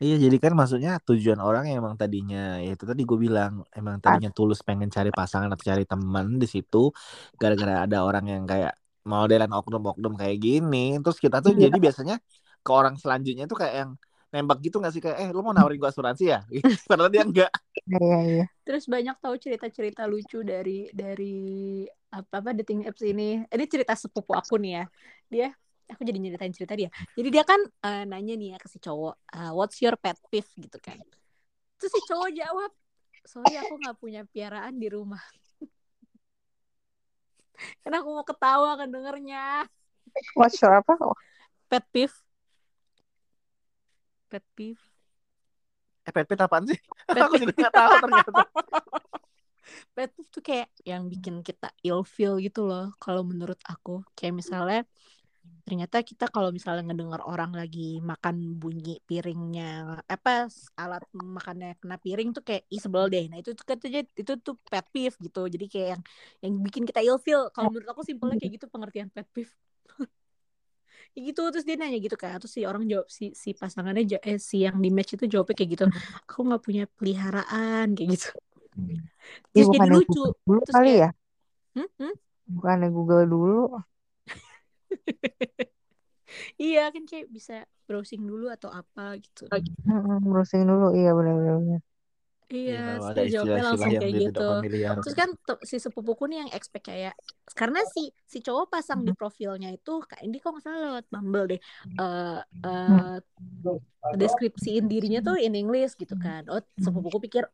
Iya 0.00 0.16
jadi 0.16 0.36
kan 0.40 0.56
maksudnya 0.56 0.96
tujuan 1.04 1.36
orang 1.44 1.68
yang 1.68 1.84
emang 1.84 1.92
tadinya 2.00 2.56
ya 2.56 2.72
itu 2.72 2.88
tadi 2.88 3.04
gue 3.04 3.18
bilang 3.20 3.68
emang 3.76 4.00
tadinya 4.00 4.32
tulus 4.32 4.64
pengen 4.64 4.88
cari 4.88 5.12
pasangan 5.12 5.52
atau 5.52 5.60
cari 5.60 5.84
teman 5.84 6.40
di 6.40 6.48
situ 6.48 6.88
gara-gara 7.36 7.84
ada 7.84 8.00
orang 8.00 8.24
yang 8.24 8.42
kayak 8.48 8.72
modelan 9.04 9.52
oknum-oknum 9.52 10.16
kayak 10.16 10.40
gini 10.40 10.96
terus 11.04 11.20
kita 11.20 11.44
tuh 11.44 11.52
Iya. 11.52 11.68
jadi 11.68 11.76
biasanya 11.76 12.16
ke 12.60 12.70
orang 12.70 12.94
selanjutnya 13.00 13.44
tuh 13.50 13.58
kayak 13.60 13.74
yang 13.86 13.90
nembak 14.30 14.62
gitu 14.62 14.78
gak 14.78 14.94
sih 14.94 15.02
kayak 15.02 15.18
eh 15.18 15.28
lu 15.34 15.42
mau 15.42 15.50
nawarin 15.50 15.80
gua 15.80 15.90
asuransi 15.90 16.24
ya 16.30 16.40
Gitu. 16.46 16.62
padahal 16.90 17.10
dia 17.10 17.22
enggak 17.26 17.50
iya 17.88 17.98
iya 18.00 18.18
iya 18.26 18.44
Terus 18.60 18.86
banyak 18.86 19.16
tahu 19.18 19.34
cerita-cerita 19.40 20.06
lucu 20.06 20.46
dari 20.46 20.86
dari 20.94 21.82
apa 22.12 22.38
apa 22.38 22.50
dating 22.54 22.86
apps 22.86 23.02
ini. 23.02 23.42
Ini 23.50 23.64
cerita 23.66 23.98
sepupu 23.98 24.30
aku 24.30 24.62
nih 24.62 24.72
ya. 24.78 24.84
Dia 25.26 25.48
aku 25.90 26.06
jadi 26.06 26.18
nyeritain 26.22 26.54
cerita 26.54 26.78
dia. 26.78 26.86
Jadi 27.18 27.28
dia 27.34 27.42
kan 27.42 27.58
eh, 27.66 28.04
nanya 28.06 28.38
nih 28.38 28.54
ya 28.54 28.58
ke 28.62 28.68
si 28.70 28.78
cowok, 28.78 29.14
"Ah, 29.34 29.50
what's 29.56 29.80
your 29.82 29.98
pet 29.98 30.14
peeve 30.30 30.46
gitu 30.54 30.78
kan. 30.78 31.02
Terus 31.80 31.92
si 31.98 32.00
cowok 32.06 32.30
jawab, 32.30 32.70
sorry 33.26 33.58
aku 33.58 33.74
nggak 33.80 33.96
punya 33.98 34.22
piaraan 34.28 34.78
di 34.78 34.86
rumah. 34.86 35.22
Karena 37.82 37.96
aku 38.04 38.10
mau 38.14 38.26
ketawa 38.26 38.70
kan 38.78 38.88
dengernya. 38.92 39.66
what's 40.38 40.60
your 40.62 40.74
apa 40.78 40.94
Pet 41.70 41.84
peeve. 41.90 42.14
Pet 44.30 44.44
peeve. 44.56 44.80
eh 46.06 46.12
pet 46.14 46.26
pet 46.28 46.40
apaan 46.40 46.64
sih? 46.70 46.78
Pet 47.06 47.22
aku 47.22 47.36
juga 47.42 47.52
nggak 47.60 47.74
tahu 47.76 47.92
ternyata. 48.02 48.30
Pet 49.94 50.10
peeve 50.14 50.30
tuh 50.34 50.42
kayak 50.42 50.68
yang 50.86 51.02
bikin 51.12 51.42
kita 51.46 51.68
ill 51.86 52.02
feel 52.02 52.34
gitu 52.40 52.66
loh 52.66 52.94
kalau 53.02 53.22
menurut 53.26 53.58
aku. 53.66 54.02
Kayak 54.16 54.34
misalnya 54.40 54.80
ternyata 55.66 55.96
kita 56.02 56.24
kalau 56.34 56.50
misalnya 56.50 56.82
ngedengar 56.88 57.22
orang 57.22 57.52
lagi 57.54 58.02
makan 58.02 58.58
bunyi 58.58 58.98
piringnya 59.08 60.02
apa 60.14 60.50
alat 60.74 61.04
makannya 61.14 61.78
kena 61.80 61.96
piring 62.04 62.28
tuh 62.36 62.42
kayak 62.48 62.62
ih 62.74 62.80
sebel 62.82 63.04
deh. 63.12 63.24
Nah 63.30 63.38
itu 63.42 63.50
tuh 63.58 63.64
katanya 63.70 64.00
itu 64.20 64.32
tuh 64.46 64.54
pet 64.70 64.86
peeve 64.94 65.14
gitu. 65.26 65.40
Jadi 65.54 65.64
kayak 65.72 65.88
yang 65.94 66.02
yang 66.44 66.52
bikin 66.66 66.82
kita 66.88 67.00
ill 67.06 67.18
feel. 67.22 67.40
Kalau 67.54 67.68
menurut 67.70 67.88
aku 67.92 68.02
simpelnya 68.08 68.36
kayak 68.40 68.52
gitu 68.58 68.66
pengertian 68.72 69.08
pet 69.14 69.26
peeve 69.34 69.52
Ya 71.14 71.20
gitu 71.26 71.42
terus 71.50 71.66
dia 71.66 71.74
nanya 71.74 71.98
gitu 71.98 72.14
kan 72.14 72.38
terus 72.38 72.54
si 72.54 72.62
orang 72.62 72.86
jawab 72.86 73.06
si 73.10 73.34
si 73.34 73.50
pasangannya 73.50 74.18
eh, 74.22 74.38
si 74.38 74.62
yang 74.62 74.78
di 74.78 74.90
match 74.94 75.18
itu 75.18 75.26
jawabnya 75.26 75.54
kayak 75.58 75.70
gitu 75.74 75.84
aku 76.22 76.38
nggak 76.46 76.62
punya 76.62 76.82
peliharaan 76.96 77.86
kayak 77.98 78.08
gitu. 78.14 78.28
Ih, 78.78 79.02
terus 79.52 79.66
jadi 79.66 79.66
bukannya 79.66 79.94
lucu 79.98 80.20
Google 80.22 80.34
dulu 80.46 80.60
terus 80.62 80.76
kali 80.76 80.86
kayak 80.86 81.02
ya? 81.02 81.10
Hmm, 81.74 81.88
hmm? 81.98 82.14
bukannya 82.50 82.88
Google 82.94 83.24
dulu? 83.26 83.58
Iya 86.62 86.94
kan 86.94 87.02
kayak 87.10 87.26
bisa 87.34 87.66
browsing 87.90 88.22
dulu 88.22 88.46
atau 88.54 88.70
apa 88.70 89.18
gitu. 89.18 89.50
Mm-mm, 89.50 90.22
browsing 90.30 90.62
dulu. 90.62 90.94
Iya 90.94 91.10
bener. 91.18 91.82
Iya 92.50 92.70
Iya, 92.70 92.82
terus 92.82 93.06
ada 93.06 93.22
jawabnya 93.30 93.62
langsung 93.62 93.90
yang 93.90 94.02
kayak 94.02 94.14
gitu. 94.26 94.48
terus 95.00 95.14
kan 95.16 95.30
si 95.62 95.76
sepupuku 95.78 96.22
nih 96.26 96.38
yang 96.46 96.50
expect 96.50 96.84
kayak 96.90 97.14
karena 97.54 97.80
si 97.94 98.10
si 98.26 98.38
cowok 98.42 98.66
pasang 98.74 99.06
di 99.06 99.14
profilnya 99.14 99.70
itu 99.70 100.02
kayak 100.02 100.22
ini 100.26 100.36
kok 100.42 100.50
nggak 100.54 100.64
salah 100.66 100.80
lewat 100.90 101.06
Bumble 101.10 101.46
deh. 101.56 101.60
Eh 101.98 102.40
eh, 102.66 103.16
deskripsiin 104.16 104.90
dirinya 104.90 105.20
tuh 105.22 105.38
in 105.38 105.54
English 105.54 105.94
gitu 105.94 106.18
kan. 106.18 106.46
Oh 106.50 106.58
sepupuku 106.78 107.30
pikir 107.30 107.46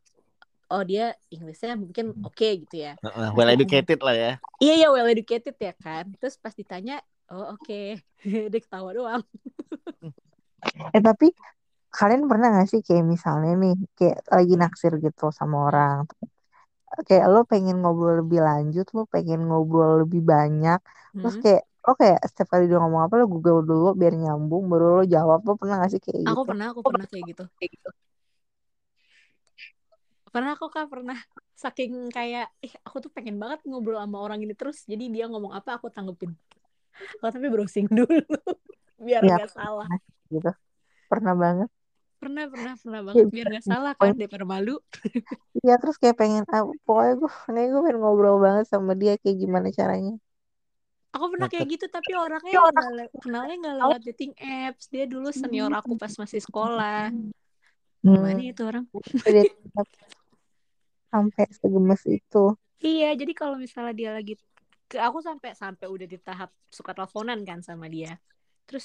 oh 0.66 0.82
dia 0.82 1.14
Inggrisnya 1.30 1.78
mungkin 1.78 2.16
oke 2.26 2.48
gitu 2.66 2.76
ya. 2.76 2.98
Heeh, 2.98 3.28
well 3.36 3.50
educated 3.50 4.00
lah 4.02 4.14
ya. 4.16 4.32
Iya 4.58 4.74
iya 4.84 4.88
well 4.90 5.06
educated 5.06 5.54
ya 5.60 5.72
kan. 5.76 6.10
Terus 6.18 6.40
pas 6.40 6.54
ditanya 6.56 7.02
oh 7.30 7.54
oke. 7.54 8.00
Dia 8.52 8.60
ketawa 8.60 8.90
doang. 8.96 9.22
Eh 10.92 11.02
tapi 11.02 11.30
kalian 11.98 12.22
pernah 12.30 12.46
gak 12.56 12.66
sih 12.72 12.80
kayak 12.86 13.04
misalnya 13.14 13.50
nih 13.62 13.72
kayak 13.98 14.18
lagi 14.34 14.54
naksir 14.62 14.92
gitu 15.04 15.22
sama 15.38 15.56
orang 15.68 15.98
kayak 17.08 17.24
lo 17.32 17.38
pengen 17.52 17.76
ngobrol 17.80 18.14
lebih 18.20 18.38
lanjut 18.48 18.86
lo 18.96 19.00
pengen 19.14 19.38
ngobrol 19.48 19.90
lebih 20.02 20.20
banyak 20.32 20.78
terus 21.18 21.36
Hmm. 21.36 21.40
kayak 21.42 21.62
lo 21.86 21.90
kayak 22.00 22.18
setiap 22.28 22.48
kali 22.52 22.62
dia 22.70 22.78
ngomong 22.82 23.02
apa 23.06 23.14
lo 23.20 23.24
google 23.32 23.58
dulu 23.70 23.86
biar 24.00 24.12
nyambung 24.22 24.62
baru 24.70 24.84
lo 24.98 25.02
jawab. 25.14 25.38
Lo 25.46 25.52
pernah 25.60 25.74
gak 25.82 25.90
sih 25.94 26.00
kayak 26.06 26.22
aku 26.28 26.40
gitu? 26.40 26.48
pernah 26.48 26.66
aku 26.72 26.82
pernah 26.88 27.06
kayak 27.10 27.24
gitu. 27.30 27.44
Pernah 30.32 30.50
aku 30.56 30.66
kan 30.74 30.86
pernah. 30.92 31.18
Saking 31.62 31.92
kayak 32.16 32.44
ih 32.60 32.74
aku 32.86 32.96
tuh 33.04 33.10
pengen 33.16 33.36
banget 33.42 33.58
ngobrol 33.64 33.96
sama 34.02 34.18
orang 34.24 34.38
ini 34.44 34.52
terus 34.60 34.84
jadi 34.90 35.04
dia 35.14 35.24
ngomong 35.32 35.52
apa 35.58 35.70
aku 35.80 35.88
tanggepin. 35.94 36.32
Oh 37.22 37.30
tapi 37.34 37.46
browsing 37.52 37.86
dulu 37.98 38.20
biar 39.06 39.24
Iya, 39.24 39.34
nggak 39.34 39.50
salah. 39.56 39.88
gitu. 40.32 40.48
Pernah 41.10 41.34
banget 41.44 41.70
pernah 42.20 42.44
pernah 42.52 42.72
pernah 42.82 43.00
banget. 43.08 43.26
Biar 43.34 43.46
nggak 43.52 43.66
salah 43.70 43.92
kan 44.02 44.12
daripada 44.18 44.44
malu. 44.54 44.72
Iya 45.62 45.72
terus 45.80 45.96
kayak 46.00 46.16
pengen 46.20 46.42
ah, 46.54 46.62
pokoknya 46.84 47.12
gue 47.20 47.30
nih 47.54 47.64
gue 47.72 47.80
pengen 47.84 47.98
ngobrol 48.02 48.36
banget 48.44 48.64
sama 48.72 48.92
dia 49.00 49.12
kayak 49.22 49.36
gimana 49.42 49.68
caranya. 49.78 50.12
Aku 51.14 51.26
pernah 51.32 51.48
Nah, 51.48 51.50
kayak 51.52 51.66
gitu 51.72 51.86
tapi 51.96 52.10
orangnya 52.24 52.56
nggak 52.68 52.88
le- 52.96 53.12
kenalnya 53.22 53.54
nggak 53.62 53.76
lewat 53.80 54.00
dating 54.06 54.32
apps. 54.44 54.84
Dia 54.92 55.04
dulu 55.12 55.28
senior 55.40 55.70
aku 55.78 55.92
pas 56.02 56.12
masih 56.22 56.40
sekolah. 56.46 57.08
Gimana 58.12 58.40
hmm 58.40 58.46
itu 58.50 58.62
orang? 58.70 58.84
Sampai 61.10 61.46
segemes 61.58 62.02
itu. 62.16 62.44
Iya 62.86 63.06
jadi 63.20 63.32
kalau 63.40 63.56
misalnya 63.64 63.92
dia 64.00 64.10
lagi 64.16 64.32
ke 64.90 64.96
aku 65.06 65.18
sampai 65.28 65.50
sampai 65.62 65.86
udah 65.94 66.06
di 66.12 66.16
tahap 66.26 66.50
suka 66.76 66.90
teleponan 66.96 67.38
kan 67.48 67.58
sama 67.68 67.86
dia. 67.94 68.08
Terus 68.66 68.84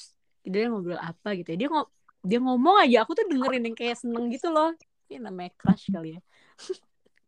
dia 0.52 0.62
ngobrol 0.70 1.00
apa 1.10 1.28
gitu 1.38 1.48
ya? 1.54 1.58
Dia 1.62 1.68
ngo 1.74 1.82
dia 2.22 2.38
ngomong 2.38 2.86
aja 2.86 3.02
aku 3.02 3.18
tuh 3.18 3.26
dengerin 3.26 3.66
yang 3.66 3.78
kayak 3.78 3.98
seneng 3.98 4.30
gitu 4.30 4.54
loh. 4.54 4.70
Ini 5.10 5.26
namanya 5.26 5.52
crush 5.58 5.90
kali 5.90 6.18
ya. 6.18 6.22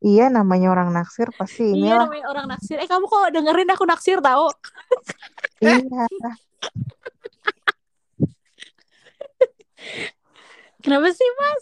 Iya 0.04 0.28
namanya 0.28 0.68
orang 0.76 0.92
naksir 0.92 1.32
pasti 1.32 1.64
iya 1.64 1.96
inilah. 1.96 2.06
namanya 2.06 2.26
orang 2.28 2.46
naksir. 2.52 2.78
Eh 2.78 2.88
kamu 2.92 3.08
kok 3.08 3.32
dengerin 3.32 3.72
aku 3.72 3.84
naksir 3.88 4.20
tau? 4.20 4.52
Iya. 5.64 6.04
Kenapa 10.84 11.08
sih 11.16 11.30
mas? 11.40 11.62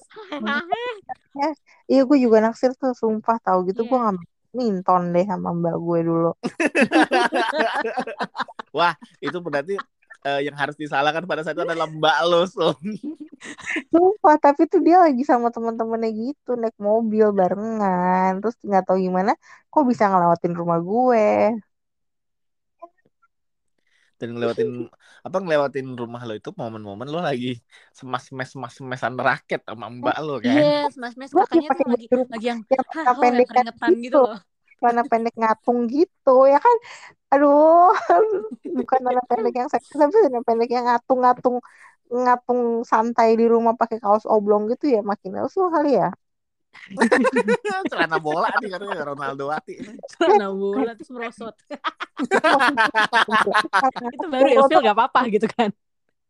Ya 1.37 1.49
iya 1.85 2.01
gue 2.01 2.17
juga 2.17 2.41
naksir 2.41 2.73
tuh 2.73 2.97
sumpah 2.97 3.37
tahu 3.45 3.69
gitu. 3.69 3.85
Gue 3.85 3.97
iya 3.97 4.09
nggak 4.09 4.29
minton 4.51 5.15
deh 5.15 5.25
sama 5.29 5.55
mbak 5.55 5.75
gue 5.79 5.99
dulu. 6.03 6.31
Wah 8.77 8.97
itu 9.23 9.37
berarti 9.37 9.77
eh, 10.27 10.39
yang 10.45 10.55
harus 10.57 10.75
disalahkan 10.77 11.25
pada 11.29 11.41
saat 11.41 11.55
itu 11.57 11.63
adalah 11.65 11.89
mbak 11.89 12.17
lo 12.29 12.41
so 12.45 12.73
Sumpah, 13.91 14.37
tapi 14.37 14.69
tuh 14.69 14.79
dia 14.85 15.01
lagi 15.01 15.25
sama 15.25 15.49
teman-temannya 15.49 16.09
gitu 16.13 16.53
naik 16.55 16.77
mobil 16.77 17.33
barengan, 17.33 18.39
terus 18.39 18.55
nggak 18.61 18.85
tahu 18.87 18.97
gimana, 19.01 19.33
kok 19.67 19.83
bisa 19.89 20.07
ngelewatin 20.07 20.53
rumah 20.53 20.79
gue. 20.79 21.57
dan 24.21 24.37
ngelewatin 24.37 24.85
apa 25.25 25.37
ngelewatin 25.41 25.87
rumah 25.97 26.21
lo 26.29 26.37
itu 26.37 26.53
momen-momen 26.53 27.09
lo 27.09 27.25
lagi 27.25 27.57
semas 27.89 28.29
mes 28.29 28.53
semas 28.53 28.77
semesan 28.77 29.17
raket 29.17 29.65
sama 29.65 29.89
mbak 29.89 30.17
lo 30.21 30.37
kan? 30.37 30.61
Yes 30.61 30.93
mas 31.01 31.17
mas 31.17 31.33
Gue 31.33 31.41
kayak 31.49 31.73
kakaknya 31.73 31.73
tuh 31.73 31.87
lagi 31.89 32.05
lagi 32.29 32.45
yang 32.53 32.59
yang 32.69 32.85
celana 32.85 33.09
oh 33.09 33.09
yang 33.09 33.17
pendek 33.17 33.47
keringetan 33.49 33.89
gitu. 33.89 34.01
gitu, 34.05 34.19
loh. 34.21 34.39
Celana 34.77 35.03
pendek 35.09 35.35
ngatung 35.41 35.79
gitu, 35.89 36.37
ya 36.45 36.59
kan? 36.61 36.77
Aduh, 37.31 37.95
bukan 38.75 38.99
celana 38.99 39.23
pendek 39.23 39.55
yang 39.55 39.69
seksi, 39.71 39.95
tapi 39.95 40.11
celana 40.11 40.43
pendek 40.43 40.69
yang 40.71 40.85
ngatung-ngatung 40.87 41.63
ngatung 42.11 42.83
santai 42.83 43.39
di 43.39 43.47
rumah 43.47 43.71
pakai 43.79 44.03
kaos 44.03 44.27
oblong 44.27 44.67
gitu 44.67 44.91
ya 44.91 44.99
makin 44.99 45.39
lesu 45.39 45.71
kali 45.71 45.95
ya. 45.95 46.11
Celana 47.91 48.19
bola 48.19 48.51
nih 48.59 48.71
katanya 48.71 49.15
Ronaldo 49.15 49.47
Wati. 49.47 49.79
Celana 50.11 50.51
bola 50.51 50.91
terus 50.95 51.11
merosot. 51.11 51.55
Itu 54.15 54.27
baru 54.27 54.47
ilfil 54.51 54.79
gak 54.83 54.95
apa-apa 54.95 55.21
gitu 55.31 55.47
kan 55.51 55.71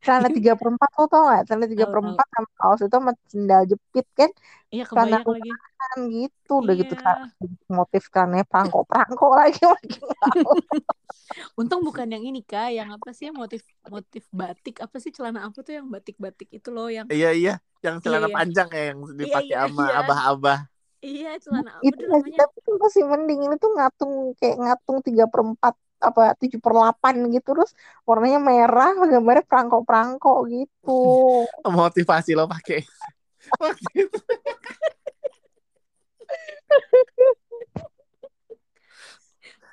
celana 0.03 0.27
tiga 0.37 0.51
perempat 0.59 0.89
lo 0.97 1.03
tau 1.11 1.21
gak 1.31 1.41
celana 1.47 1.65
tiga 1.73 1.85
perempat 1.91 2.25
sama 2.33 2.49
kaos 2.59 2.79
itu 2.85 2.95
sama 2.97 3.11
sendal 3.33 3.61
jepit 3.71 4.05
kan? 4.19 4.31
Iya 4.73 4.83
celana 4.91 5.17
lagi. 5.25 5.49
kan 5.79 5.97
gitu. 6.15 6.51
Udah 6.63 6.75
gitu 6.81 6.93
Iya. 6.95 7.03
kan 7.05 7.17
motif 7.79 8.03
celananya 8.13 8.45
perangko 8.51 8.77
perangko 8.89 9.25
lagi 9.41 9.59
mau. 9.67 9.77
untung 11.59 11.81
bukan 11.87 12.07
yang 12.13 12.23
ini 12.27 12.39
kak 12.43 12.67
yang 12.77 12.89
apa 12.95 13.09
sih 13.17 13.27
motif 13.31 13.61
motif 13.93 14.23
batik. 14.39 14.75
Apa 14.85 14.97
sih 15.03 15.11
celana 15.15 15.39
apa 15.47 15.57
tuh 15.65 15.73
yang 15.77 15.87
batik-batik 15.93 16.49
itu 16.57 16.69
loh 16.75 16.87
yang 16.91 17.07
iya 17.13 17.27
iya. 17.39 17.51
Yang 17.85 17.95
celana 18.03 18.27
Iya. 18.27 18.35
panjang 18.37 18.67
ya 18.77 18.81
yang 18.93 18.99
dipakai 19.21 19.55
iya, 19.57 19.65
sama 19.67 19.83
iya. 19.89 19.99
abah-abah. 20.01 20.57
Iya 21.05 21.29
celana 21.43 21.69
apa 21.81 21.87
itu 21.87 22.01
tuh 22.01 22.07
masih 22.13 22.31
namanya? 22.31 22.39
tapi 22.39 22.55
itu 22.61 22.71
masih 22.83 23.03
mending 23.11 23.39
ini 23.45 23.55
tuh 23.63 23.69
ngatung 23.75 24.13
kayak 24.39 24.55
ngatung 24.61 24.97
tiga 25.07 25.25
perempat 25.33 25.73
apa 26.01 26.33
tujuh 26.41 26.57
per 26.57 26.73
delapan 26.73 27.29
gitu 27.29 27.53
terus 27.53 27.71
warnanya 28.03 28.41
merah 28.41 28.91
gambarnya 28.97 29.45
perangko 29.45 29.85
perangko 29.85 30.49
gitu. 30.49 31.01
Motivasi 31.77 32.33
lo 32.33 32.49
pakai. 32.49 32.81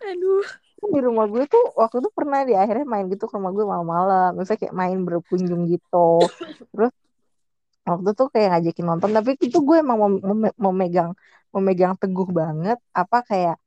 Aduh. 0.09 0.45
Di 0.79 1.01
rumah 1.03 1.27
gue 1.27 1.43
tuh 1.51 1.75
waktu 1.75 1.99
itu 1.99 2.11
pernah 2.15 2.47
di 2.47 2.55
akhirnya 2.55 2.87
main 2.87 3.11
gitu 3.11 3.27
ke 3.27 3.35
rumah 3.35 3.51
gue 3.51 3.67
malam-malam. 3.67 4.31
Misalnya 4.39 4.61
kayak 4.63 4.77
main 4.79 4.99
berkunjung 5.03 5.67
gitu. 5.67 6.31
Terus 6.73 6.95
waktu 7.83 8.09
itu 8.15 8.25
kayak 8.31 8.49
ngajakin 8.55 8.87
nonton. 8.87 9.11
Tapi 9.11 9.31
itu 9.43 9.59
gue 9.59 9.77
emang 9.83 9.99
mem- 9.99 10.23
mem- 10.23 10.57
memegang 10.57 11.11
memegang 11.51 11.99
teguh 11.99 12.31
banget. 12.31 12.79
Apa 12.95 13.27
kayak 13.27 13.59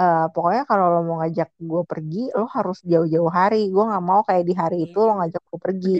eh, 0.00 0.26
pokoknya 0.34 0.62
kalau 0.70 0.84
lo 0.92 1.00
mau 1.08 1.16
ngajak 1.24 1.48
gue 1.56 1.82
pergi 1.88 2.22
lo 2.36 2.46
harus 2.56 2.78
jauh-jauh 2.84 3.30
hari. 3.32 3.68
Gue 3.74 3.84
nggak 3.88 4.04
mau 4.04 4.20
kayak 4.28 4.44
di 4.48 4.54
hari 4.56 4.76
itu 4.86 4.98
lo 5.00 5.12
ngajak 5.18 5.42
gue 5.48 5.60
pergi. 5.60 5.94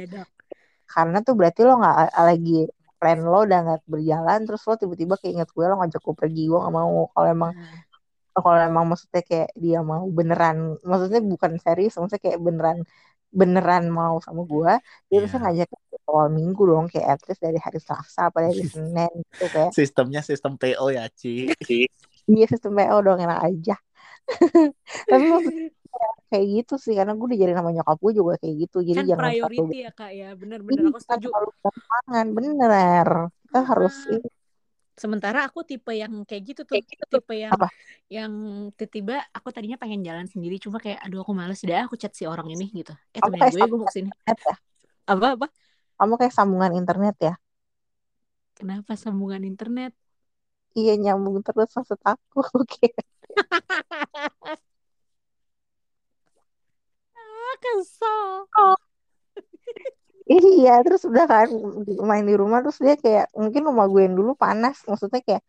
Karena 0.87 1.17
tuh 1.27 1.35
berarti 1.39 1.61
lo 1.67 1.73
nggak 1.81 1.97
lagi 2.29 2.69
plan 2.97 3.21
lo 3.21 3.45
udah 3.45 3.59
nggak 3.67 3.81
berjalan 3.93 4.39
terus 4.49 4.63
lo 4.69 4.75
tiba-tiba 4.81 5.15
keinget 5.21 5.49
gue 5.53 5.65
lo 5.65 5.75
ngajak 5.81 6.01
gue 6.01 6.17
pergi. 6.17 6.43
Gue 6.51 6.59
nggak 6.63 6.75
mau. 6.75 7.09
Kalau 7.13 7.29
emang 7.29 7.53
Nah, 7.57 8.43
kalau 8.45 8.61
emang 8.61 8.85
maksudnya 8.85 9.25
kayak 9.25 9.49
dia 9.57 9.81
mau 9.81 10.05
beneran 10.13 10.77
maksudnya 10.85 11.25
bukan 11.25 11.57
serius 11.57 11.97
maksudnya 11.97 12.21
kayak 12.21 12.37
beneran 12.37 12.85
beneran 13.33 13.89
mau 13.89 14.21
sama 14.21 14.45
gue 14.45 14.73
dia 15.09 15.19
bisa 15.25 15.41
Iya. 15.41 15.65
ngajak 15.65 15.69
awal 16.05 16.29
minggu 16.29 16.63
dong 16.69 16.87
kayak 16.93 17.17
at 17.17 17.21
least 17.33 17.41
dari 17.41 17.57
hari 17.57 17.81
Selasa 17.81 18.29
apa 18.29 18.45
dari 18.45 18.61
Senin 18.77 19.09
gitu 19.33 19.45
kayak. 19.49 19.73
Sistemnya 19.73 20.21
sistem 20.21 20.61
PO 20.61 20.85
ya 20.93 21.09
Ci. 21.17 21.49
Iya 22.27 22.45
sistem 22.51 22.77
PO 22.77 22.97
dong 23.07 23.25
enak 23.25 23.41
aja 23.41 23.79
tapi 25.11 25.27
kayak 26.31 26.47
gitu 26.55 26.73
sih 26.85 26.93
karena 26.99 27.12
gue 27.19 27.27
udah 27.29 27.39
jadi 27.43 27.53
nama 27.59 27.71
nyokap 27.77 27.97
gue 28.05 28.12
juga 28.19 28.33
kayak 28.43 28.55
gitu 28.62 28.77
jadi 28.89 29.01
kan 29.01 29.07
jangan 29.11 29.27
priority 29.27 29.75
ya 29.85 29.91
kak 29.99 30.11
ya. 30.21 30.29
Bener-bener 30.41 30.83
Iya, 30.83 30.89
aku 30.91 30.99
setuju. 31.05 31.29
terlalu 31.33 31.49
gampangan 31.62 32.27
bener. 32.37 33.09
Kita 33.43 33.59
Ah. 33.59 33.71
harus 33.71 33.95
ini. 34.15 34.27
Sementara 35.03 35.39
aku 35.49 35.61
tipe 35.71 35.93
yang 36.03 36.15
kayak 36.29 36.43
gitu 36.51 36.62
tuh 36.71 36.81
tipe 37.12 37.35
yang 37.45 37.57
Apa? 37.57 37.67
yang 38.17 38.33
tiba-tiba 38.79 39.15
aku 39.37 39.49
tadinya 39.55 39.77
pengen 39.83 40.01
jalan 40.09 40.27
sendiri 40.33 40.57
cuma 40.65 40.79
kayak 40.85 40.99
aduh 41.05 41.21
aku 41.25 41.33
males 41.41 41.61
dah 41.69 41.81
aku 41.87 41.97
chat 42.03 42.12
si 42.19 42.25
orang 42.33 42.49
ini 42.55 42.65
gitu. 42.79 42.93
Eh 43.17 43.23
kayak 43.33 43.47
gue 43.53 43.61
gue 43.71 43.79
mau 43.83 43.89
ke 43.91 43.95
sini. 43.99 44.11
ya? 44.47 44.55
Apa 45.12 45.27
apa? 45.37 45.47
Kamu 45.99 46.15
kayak 46.21 46.35
sambungan 46.37 46.73
internet 46.81 47.17
ya? 47.27 47.33
Kenapa 48.59 48.93
sambungan 49.03 49.43
internet? 49.51 49.93
Iya 50.79 50.93
nyambung 51.03 51.37
terus 51.47 51.69
maksud 51.77 52.01
aku 52.11 52.37
oke 52.61 52.85
ah 57.20 57.55
kesel. 57.62 58.46
Iya, 60.33 60.70
terus 60.85 61.03
udah 61.11 61.25
kan 61.33 61.49
main 62.11 62.25
di 62.31 62.35
rumah 62.40 62.59
terus 62.62 62.79
dia 62.85 62.94
kayak 63.03 63.25
mungkin 63.42 63.62
rumah 63.70 63.87
gue 63.92 64.01
yang 64.07 64.16
dulu 64.18 64.31
panas, 64.42 64.75
maksudnya 64.90 65.20
kayak 65.27 65.42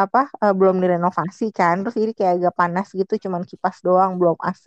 apa 0.00 0.20
eh, 0.44 0.54
belum 0.58 0.76
direnovasi 0.84 1.44
kan, 1.58 1.74
terus 1.82 1.96
jadi 2.02 2.12
kayak 2.18 2.32
agak 2.38 2.54
panas 2.60 2.86
gitu, 3.00 3.12
cuman 3.24 3.42
kipas 3.50 3.76
doang, 3.86 4.12
belum 4.20 4.36
AC, 4.48 4.64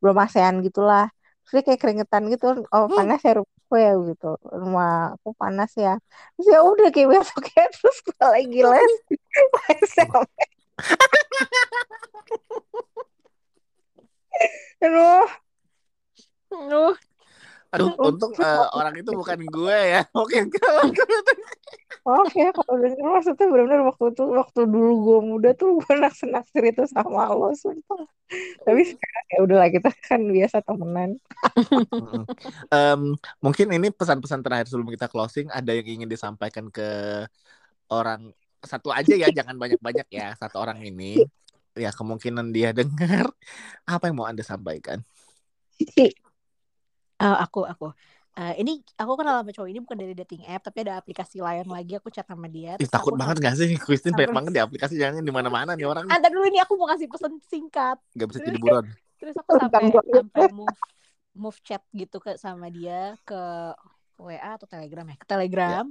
belum 0.00 0.16
AC-an 0.24 0.56
gitulah. 0.66 1.04
Terus 1.44 1.52
dia 1.56 1.62
kayak 1.68 1.80
keringetan 1.84 2.22
gitu, 2.32 2.46
oh 2.74 2.86
panas 2.96 3.20
ya 3.28 3.32
rumah 3.40 3.56
gue 3.70 3.80
ya 3.88 3.92
gitu, 4.10 4.26
rumah 4.62 4.88
aku 5.16 5.28
panas 5.42 5.70
ya. 5.84 5.90
Terus 6.36 6.46
ya 6.54 6.58
udah 6.70 6.88
kayak 6.94 7.08
besoknya 7.12 7.62
terus 7.76 7.96
gue 8.06 8.26
lagi 8.34 8.58
les, 8.72 8.92
sama 9.96 10.20
Aduh, 14.78 15.26
Aduh, 16.48 16.94
aduh 17.68 17.88
untung 18.00 18.32
eh, 18.40 18.66
orang 18.72 18.94
itu 18.96 19.10
bukan 19.12 19.38
gue 19.44 19.78
ya. 19.98 20.00
Oke 20.16 20.38
kalau 20.48 20.82
ya 22.32 22.48
kalau 22.56 22.74
denger 22.80 23.04
maksudnya 23.04 23.46
benar-benar 23.52 23.80
waktu 23.84 24.04
itu 24.16 24.24
waktu 24.32 24.60
dulu 24.64 24.92
gue 25.04 25.18
muda 25.28 25.50
tuh 25.52 25.76
gue 25.76 25.94
naksir-naksir 26.00 26.64
itu 26.72 26.88
sama 26.88 27.28
lo 27.28 27.52
sumpah. 27.52 28.00
Tapi 28.64 28.82
sekarang 28.88 29.24
ya 29.28 29.38
udahlah 29.44 29.68
kita 29.68 29.90
kan 30.08 30.20
biasa 30.24 30.64
temenan. 30.64 31.20
Em, 32.72 33.00
mungkin 33.44 33.66
ini 33.76 33.92
pesan-pesan 33.92 34.40
terakhir 34.40 34.72
sebelum 34.72 34.88
kita 34.88 35.12
closing 35.12 35.52
ada 35.52 35.68
yang 35.76 35.84
ingin 36.00 36.08
disampaikan 36.08 36.72
ke 36.72 36.88
orang 37.92 38.32
satu 38.62 38.90
aja 38.90 39.14
ya 39.14 39.28
jangan 39.30 39.54
banyak-banyak 39.54 40.06
ya 40.10 40.34
satu 40.38 40.58
orang 40.62 40.82
ini. 40.82 41.22
Ya 41.78 41.94
kemungkinan 41.94 42.50
dia 42.50 42.74
dengar. 42.74 43.30
Apa 43.86 44.10
yang 44.10 44.16
mau 44.18 44.26
anda 44.26 44.42
sampaikan? 44.42 45.02
Eh, 47.18 47.36
aku 47.42 47.66
aku. 47.66 47.90
Eh, 48.38 48.62
ini 48.62 48.78
aku 48.94 49.18
kenal 49.18 49.42
sama 49.42 49.50
cowok 49.50 49.66
ini 49.66 49.82
bukan 49.82 49.98
dari 49.98 50.14
dating 50.14 50.46
app 50.46 50.62
tapi 50.62 50.86
ada 50.86 51.02
aplikasi 51.02 51.42
lain 51.42 51.66
lagi 51.66 51.98
aku 51.98 52.14
chat 52.14 52.22
sama 52.22 52.46
dia. 52.46 52.78
Ih, 52.78 52.86
takut 52.86 53.18
aku 53.18 53.18
banget 53.18 53.42
gak 53.42 53.58
sih? 53.58 53.74
Christine 53.74 54.14
banyak 54.14 54.30
banget 54.30 54.52
di 54.54 54.62
aplikasi 54.62 54.94
jangan 54.94 55.26
di 55.26 55.34
mana-mana 55.34 55.74
nih 55.74 55.90
orang. 55.90 56.06
Ntar 56.06 56.30
dulu 56.30 56.46
ini 56.46 56.62
aku 56.62 56.78
mau 56.78 56.86
kasih 56.86 57.10
pesan 57.10 57.42
singkat. 57.50 57.98
Nggak 58.14 58.26
bisa 58.30 58.38
jadi 58.46 58.58
buron. 58.62 58.86
terus 59.18 59.34
aku 59.34 59.58
sampai 59.58 59.90
sampai 59.90 60.46
move 60.54 60.78
move 61.34 61.58
chat 61.66 61.82
gitu 61.90 62.22
ke 62.22 62.38
sama 62.38 62.70
dia 62.70 63.18
ke 63.26 63.40
WA 64.22 64.54
atau 64.54 64.70
Telegram 64.70 65.02
ya? 65.10 65.16
Ke 65.18 65.26
Telegram. 65.26 65.84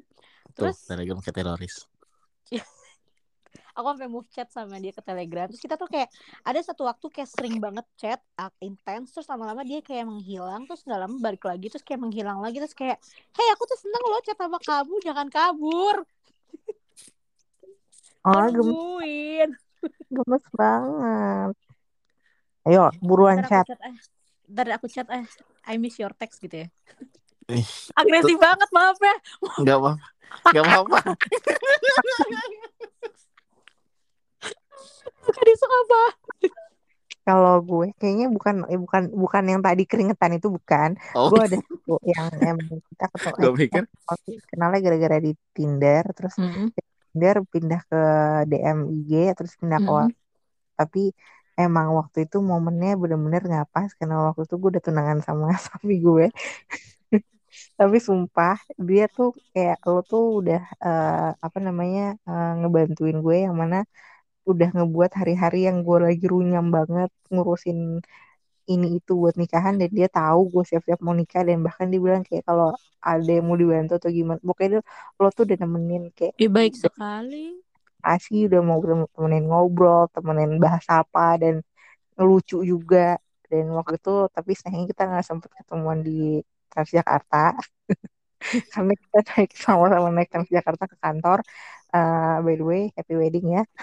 Tuh 0.55 0.71
terus 0.71 0.87
telegram 0.87 1.19
kayak 1.19 1.35
teroris 1.43 1.75
aku 3.77 3.85
sampai 3.93 4.09
move 4.09 4.27
chat 4.33 4.49
sama 4.49 4.81
dia 4.81 4.89
ke 4.89 5.01
Telegram. 5.05 5.45
Terus 5.45 5.61
kita 5.61 5.77
tuh 5.77 5.85
kayak 5.85 6.09
ada 6.41 6.59
satu 6.65 6.89
waktu 6.89 7.05
kayak 7.13 7.29
sering 7.29 7.61
banget 7.61 7.85
chat 7.93 8.19
ah, 8.33 8.49
intens 8.57 9.13
terus 9.13 9.29
lama-lama 9.29 9.61
dia 9.61 9.85
kayak 9.85 10.09
menghilang 10.09 10.65
terus 10.65 10.81
nggak 10.81 10.99
lama 11.05 11.15
balik 11.21 11.43
lagi 11.45 11.69
terus 11.69 11.85
kayak 11.85 12.01
menghilang 12.01 12.41
lagi 12.41 12.57
terus 12.57 12.73
kayak 12.73 12.97
hei 13.37 13.47
aku 13.53 13.63
tuh 13.69 13.77
seneng 13.77 14.03
loh 14.09 14.21
chat 14.25 14.37
sama 14.37 14.57
kamu 14.57 14.95
jangan 15.05 15.27
kabur. 15.29 15.97
Oh, 18.27 18.43
gemes, 18.51 19.55
gemes 20.11 20.45
banget. 20.51 21.55
Ayo, 22.67 22.91
buruan 22.99 23.39
ntar 23.39 23.47
chat. 23.47 23.63
aku 23.63 23.71
chat 23.71 23.81
eh. 23.87 23.95
Ntar 24.51 24.67
aku 24.75 24.87
chat 24.91 25.07
eh. 25.13 25.25
I 25.63 25.79
miss 25.79 25.95
your 25.95 26.11
text 26.11 26.43
gitu 26.43 26.65
ya 26.65 26.69
agresif 27.95 28.37
banget 28.37 28.69
maaf 28.75 28.97
ya. 28.99 29.15
Nggak 29.63 29.77
apa 29.79 29.91
nggak 30.51 30.63
apa-apa. 30.67 30.99
Tadi 35.27 35.53
suka 35.59 35.75
apa 35.83 36.03
Kalau 37.27 37.59
gue 37.59 37.91
kayaknya 37.99 38.31
bukan 38.31 38.63
eh, 38.71 38.79
bukan 38.79 39.11
bukan 39.11 39.43
yang 39.51 39.59
tadi 39.59 39.83
keringetan 39.83 40.39
itu 40.39 40.47
bukan. 40.47 40.95
oh. 41.11 41.27
Gue 41.27 41.43
ada 41.43 41.59
satu 41.59 41.99
yang 42.07 42.27
emang 42.39 42.79
kita 42.79 43.05
ketemu 43.11 43.35
gue 43.35 43.53
pikir? 43.59 43.83
Kenalnya 44.47 44.79
gara-gara 44.79 45.17
di 45.19 45.31
Tinder 45.51 46.03
terus 46.15 46.39
Tinder 47.11 47.35
pindah 47.51 47.81
ke 47.83 48.01
DM 48.47 48.79
IG 49.03 49.11
terus 49.35 49.51
pindah 49.59 49.79
ke 49.83 49.91
Mm-mm. 49.91 50.07
tapi 50.77 51.11
emang 51.57 51.97
waktu 51.97 52.29
itu 52.29 52.37
momennya 52.39 52.93
bener-bener 52.95 53.41
nggak 53.43 53.67
pas 53.73 53.89
karena 53.97 54.29
waktu 54.29 54.45
itu 54.45 54.55
gue 54.61 54.69
udah 54.77 54.83
tunangan 54.85 55.19
sama 55.25 55.51
sapi 55.67 55.97
gue 55.99 56.29
tapi 57.79 57.97
sumpah 58.07 58.55
dia 58.87 59.03
tuh 59.15 59.27
kayak 59.53 59.77
lo 59.91 59.99
tuh 60.11 60.23
udah 60.39 60.59
eh, 60.85 61.11
apa 61.45 61.57
namanya 61.67 62.01
eh, 62.29 62.47
ngebantuin 62.59 63.17
gue 63.25 63.35
yang 63.45 63.55
mana 63.61 63.77
udah 64.51 64.67
ngebuat 64.75 65.11
hari-hari 65.19 65.57
yang 65.67 65.77
gue 65.87 65.97
lagi 66.07 66.25
runyam 66.33 66.65
banget 66.77 67.09
ngurusin 67.33 67.79
ini 68.73 68.87
itu 68.99 69.11
buat 69.21 69.35
nikahan 69.41 69.75
dan 69.81 69.89
dia 69.97 70.07
tahu 70.17 70.39
gue 70.53 70.63
siap-siap 70.69 70.99
mau 71.05 71.15
nikah 71.19 71.41
dan 71.47 71.57
bahkan 71.65 71.87
dia 71.91 71.99
bilang 72.05 72.23
kayak 72.27 72.43
kalau 72.49 72.67
ada 73.09 73.29
yang 73.35 73.45
mau 73.49 73.57
dibantu 73.61 73.91
atau 73.99 74.09
gimana 74.17 74.39
pokoknya 74.47 74.69
dia, 74.73 74.81
lo 75.21 75.27
tuh 75.37 75.43
udah 75.47 75.57
nemenin 75.63 76.03
kayak 76.17 76.35
Ih, 76.43 76.49
baik 76.55 76.73
sekali. 76.83 77.43
asli 78.13 78.37
udah 78.47 78.61
mau 78.69 78.79
temenin 79.15 79.43
ngobrol 79.49 80.01
temenin 80.15 80.51
bahas 80.63 80.85
apa 80.99 81.21
dan 81.41 81.55
ngelucu 82.17 82.57
juga. 82.71 82.97
Dan 83.51 83.65
waktu 83.77 83.95
itu 84.01 84.11
tapi 84.35 84.51
sayangnya 84.59 84.87
kita 84.93 85.03
nggak 85.09 85.25
sempet 85.29 85.51
ketemuan 85.59 85.99
di 86.07 86.11
Transjakarta 86.71 87.57
karena 88.73 88.93
kita 88.93 89.19
naik 89.33 89.51
sama-sama 89.57 90.09
naik 90.13 90.29
Transjakarta 90.29 90.83
ke 90.87 90.97
kantor. 90.99 91.39
Eh, 91.91 92.37
by 92.43 92.53
the 92.59 92.65
way, 92.65 92.83
happy 92.93 93.15
wedding 93.15 93.47
ya. 93.61 93.63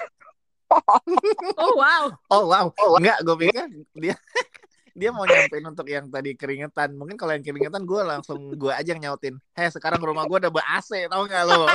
Oh 1.61 1.79
wow. 1.79 2.05
Oh 2.35 2.45
wow, 2.51 2.67
enggak 2.99 3.23
gue 3.23 3.37
pikir 3.47 3.63
dia 3.95 4.17
dia 4.99 5.11
mau 5.11 5.23
nyampein 5.27 5.67
untuk 5.67 5.87
yang 5.87 6.07
tadi 6.11 6.35
keringetan. 6.35 6.95
Mungkin 6.95 7.15
kalau 7.19 7.35
yang 7.35 7.43
keringetan 7.43 7.83
gue 7.87 8.01
langsung 8.03 8.55
gue 8.55 8.73
aja 8.75 8.95
yang 8.95 9.03
nyautin. 9.03 9.39
Heh 9.55 9.71
sekarang 9.71 10.03
rumah 10.03 10.27
gue 10.27 10.39
udah 10.39 10.51
ber 10.51 10.65
AC 10.67 11.07
tau 11.11 11.27
gak 11.27 11.45
lo? 11.47 11.67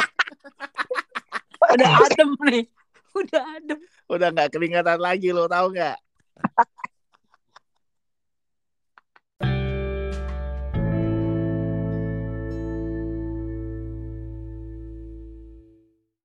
Udah 1.76 1.90
adem 2.08 2.30
nih. 2.48 2.64
Udah 3.16 3.44
adem. 3.60 3.80
Udah 4.08 4.28
nggak 4.32 4.50
keringetan 4.56 5.00
lagi 5.00 5.30
lo 5.36 5.52
tau 5.52 5.68
nggak? 5.72 5.98